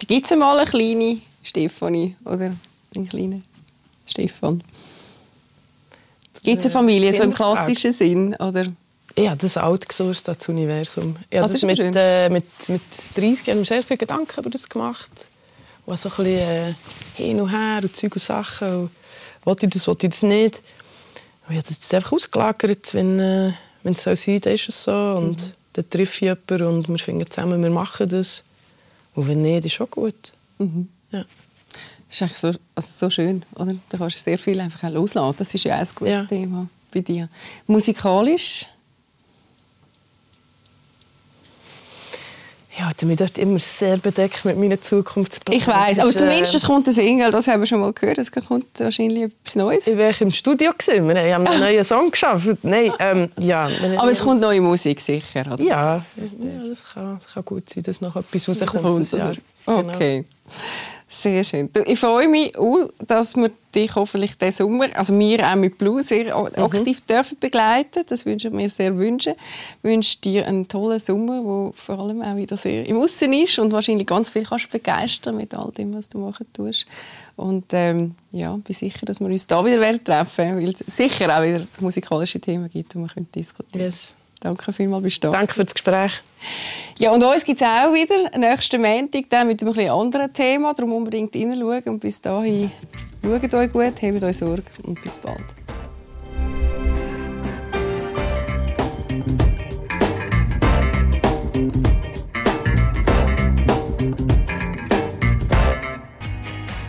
Gibt 0.07 0.31
es 0.31 0.35
mal 0.35 0.59
eine 0.59 0.67
kleine 0.67 1.21
Stefanie 1.43 2.17
oder 2.25 2.57
einen 2.97 3.07
kleinen 3.07 3.45
Stefan? 4.07 4.65
Gibt 6.43 6.61
es 6.61 6.65
eine 6.65 6.73
Familie, 6.73 7.13
so 7.13 7.23
im 7.23 7.35
klassischen 7.35 7.93
Sinn? 7.93 8.35
Oder? 8.37 8.73
Ja, 9.17 9.35
das 9.35 9.59
outgesourced 9.59 10.29
das 10.29 10.49
Universum. 10.49 11.17
Ich 11.29 11.39
habe 11.39 11.51
das, 11.51 11.61
das 11.61 11.79
mit, 11.79 11.97
äh, 11.97 12.29
mit, 12.29 12.45
mit 12.69 12.83
30 13.15 13.47
Jahren 13.47 13.65
sehr 13.65 13.83
viele 13.83 13.99
Gedanken 13.99 14.41
über 14.41 14.51
das 14.51 14.69
gemacht. 14.69 15.29
Und 15.85 15.99
so 15.99 16.09
ein 16.09 16.17
bisschen 16.17 16.39
äh, 16.39 16.75
hin 17.17 17.41
und 17.41 17.51
her 17.51 17.81
und 17.83 17.95
Zeug 17.95 18.15
und 18.15 18.23
Sachen. 18.23 18.75
Und 18.83 18.91
wollte 19.45 19.67
ich 19.67 19.73
das, 19.73 19.87
wollte 19.87 20.07
ich 20.07 20.13
das 20.13 20.23
nicht. 20.23 20.61
Und 21.47 21.57
ich 21.57 21.59
habe 21.59 21.69
das 21.69 21.95
einfach 21.95 22.13
ausgelagert. 22.13 22.95
Wenn, 22.95 23.19
äh, 23.19 23.53
wenn 23.83 23.95
es 23.95 24.03
so 24.03 24.15
sein 24.15 24.17
soll, 24.17 24.41
dann 24.41 24.53
ist 24.55 24.69
es 24.69 24.83
so. 24.83 24.93
Und 24.93 25.43
mhm. 25.43 25.53
dann 25.75 25.91
treffe 25.91 26.13
ich 26.15 26.21
jemanden 26.21 26.63
und 26.63 26.89
wir 26.89 26.99
finden 26.99 27.31
zusammen, 27.31 27.63
wir 27.63 27.71
machen 27.71 28.09
das. 28.09 28.45
Und 29.15 29.29
wenn 29.29 29.43
nicht, 29.43 29.67
ist 29.67 29.81
auch 29.81 29.91
gut. 29.91 30.33
Mhm. 30.59 30.89
Ja. 31.11 31.25
Das 32.09 32.17
ist 32.17 32.23
eigentlich 32.23 32.39
so, 32.39 32.61
also 32.75 32.89
so 32.91 33.11
schön, 33.11 33.43
oder? 33.57 33.75
Da 33.89 33.99
kannst 33.99 34.21
du 34.21 34.25
sehr 34.25 34.39
viel 34.39 34.61
einfach 34.61 34.89
loslassen. 34.91 35.37
Das 35.39 35.55
ist 35.55 35.65
ja 35.65 35.77
auch 35.77 35.81
ein 35.81 35.89
gutes 35.95 36.13
ja. 36.13 36.25
Thema 36.25 36.69
bei 36.93 37.01
dir. 37.01 37.29
Musikalisch? 37.67 38.67
Ja, 42.83 42.91
ich 42.91 42.97
bin 42.97 43.15
dort 43.15 43.39
immer 43.39 43.61
sehr 43.61 43.97
bedeckt 43.97 44.45
mit 44.45 44.59
meinen 44.59 44.83
Zukunftsplänen. 44.83 45.61
Ich 45.61 45.69
weiß, 45.69 46.01
aber 46.01 46.11
zumindest 46.11 46.53
es 46.53 46.67
kommt 46.67 46.85
ein 46.89 46.93
Single, 46.93 47.31
das 47.31 47.47
haben 47.47 47.61
wir 47.61 47.67
schon 47.67 47.79
mal 47.79 47.93
gehört. 47.93 48.19
Es 48.19 48.33
kommt 48.33 48.67
wahrscheinlich 48.81 49.23
etwas 49.23 49.55
Neues. 49.55 49.87
Ich 49.87 49.97
war 49.97 50.21
im 50.21 50.33
Studio, 50.33 50.73
gewesen. 50.77 51.07
wir 51.07 51.35
haben 51.35 51.47
einen 51.47 51.61
neuen 51.61 51.85
Song 51.85 52.11
geschafft. 52.11 52.49
Nein, 52.63 52.93
ähm, 52.99 53.31
ja. 53.39 53.71
Aber 53.99 54.11
es 54.11 54.21
kommt 54.21 54.41
neue 54.41 54.61
Musik, 54.61 54.99
sicher, 55.01 55.45
oder? 55.53 55.63
Ja, 55.63 56.05
das, 56.17 56.33
ja, 56.33 56.69
das 56.69 56.85
kann, 56.93 57.21
kann, 57.33 57.45
gut 57.45 57.71
sein, 57.71 57.85
dass 57.85 58.01
noch 58.01 58.17
etwas 58.17 58.49
rauskommt. 58.49 59.01
Das 59.01 59.13
Jahr. 59.13 59.35
Okay. 59.65 60.25
Sehr 61.15 61.45
schön. 61.45 61.69
Ich 61.85 61.99
freue 61.99 62.27
mich 62.27 62.57
auch, 62.57 62.89
dass 63.07 63.37
wir 63.37 63.51
dich 63.75 63.95
hoffentlich 63.95 64.39
diesen 64.39 64.53
Sommer, 64.53 64.87
also 64.95 65.19
wir 65.19 65.47
auch 65.47 65.57
mit 65.57 65.77
Blue, 65.77 66.03
sehr 66.03 66.35
mhm. 66.35 66.47
aktiv 66.57 67.03
mhm. 67.03 67.07
dürfen 67.07 67.39
begleiten. 67.39 68.03
Das 68.09 68.25
wünsche 68.25 68.49
ich 68.49 68.55
mir 68.55 68.71
sehr 68.71 68.97
wünschen. 68.97 69.35
Ich 69.35 69.91
wünsche 69.91 70.19
dir 70.21 70.47
einen 70.47 70.67
tollen 70.67 70.99
Sommer, 70.99 71.43
der 71.43 71.73
vor 71.75 71.99
allem 71.99 72.23
auch 72.23 72.35
wieder 72.37 72.57
sehr 72.57 72.87
im 72.87 72.99
Aussen 72.99 73.35
ist 73.35 73.59
und 73.59 73.73
wahrscheinlich 73.73 74.07
ganz 74.07 74.31
viel 74.31 74.45
kannst 74.45 74.71
begeistern 74.71 75.37
mit 75.37 75.55
all 75.55 75.71
dem, 75.73 75.93
was 75.93 76.09
du 76.09 76.17
machen 76.17 76.47
tust. 76.51 76.87
Und 77.37 77.67
ähm, 77.73 78.15
ja, 78.31 78.57
bin 78.57 78.75
sicher, 78.75 79.05
dass 79.05 79.21
wir 79.21 79.27
uns 79.27 79.47
da 79.47 79.63
wieder 79.67 80.03
treffen 80.03 80.39
werden, 80.39 80.63
weil 80.63 80.71
es 80.71 80.97
sicher 80.97 81.39
auch 81.39 81.43
wieder 81.43 81.67
musikalische 81.81 82.41
Themen 82.41 82.71
gibt, 82.71 82.95
die 82.95 82.99
wir 82.99 83.09
diskutieren 83.35 83.71
können. 83.71 83.85
Yes. 83.85 84.15
Danke 84.41 84.73
vielmals, 84.73 85.03
bist 85.03 85.23
du 85.23 85.29
da. 85.29 85.33
Danke 85.37 85.53
für 85.53 85.65
das 85.65 85.75
Gespräch. 85.75 86.23
Ja, 86.99 87.11
und 87.11 87.23
uns 87.25 87.45
gibt 87.45 87.61
es 87.61 87.67
auch 87.67 87.93
wieder 87.93 88.31
nächsten 88.39 88.81
Montag 88.81 89.29
dann 89.29 89.49
mit 89.49 89.63
einem 89.63 89.91
anderen 89.91 90.33
Thema. 90.33 90.75
Darum 90.75 90.93
unbedingt 90.93 91.35
hineinschauen. 91.35 91.83
Und 91.87 92.01
bis 92.01 92.21
dahin, 92.21 92.71
schaut 93.23 93.55
euch 93.55 93.73
gut, 93.73 94.03
habt 94.03 94.23
euch 94.23 94.37
Sorge 94.37 94.65
und 94.85 95.03
bis 95.03 95.19
bald. 95.19 95.43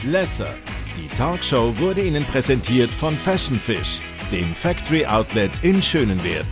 Lesser. 0.04 0.54
Die 0.96 1.08
Talkshow 1.16 1.74
wurde 1.80 2.04
Ihnen 2.04 2.24
präsentiert 2.26 2.90
von 2.90 3.16
Fashion 3.16 3.58
Fish, 3.58 4.00
dem 4.32 4.54
Factory 4.54 5.06
Outlet 5.08 5.64
in 5.64 5.82
Schönenwert. 5.82 6.46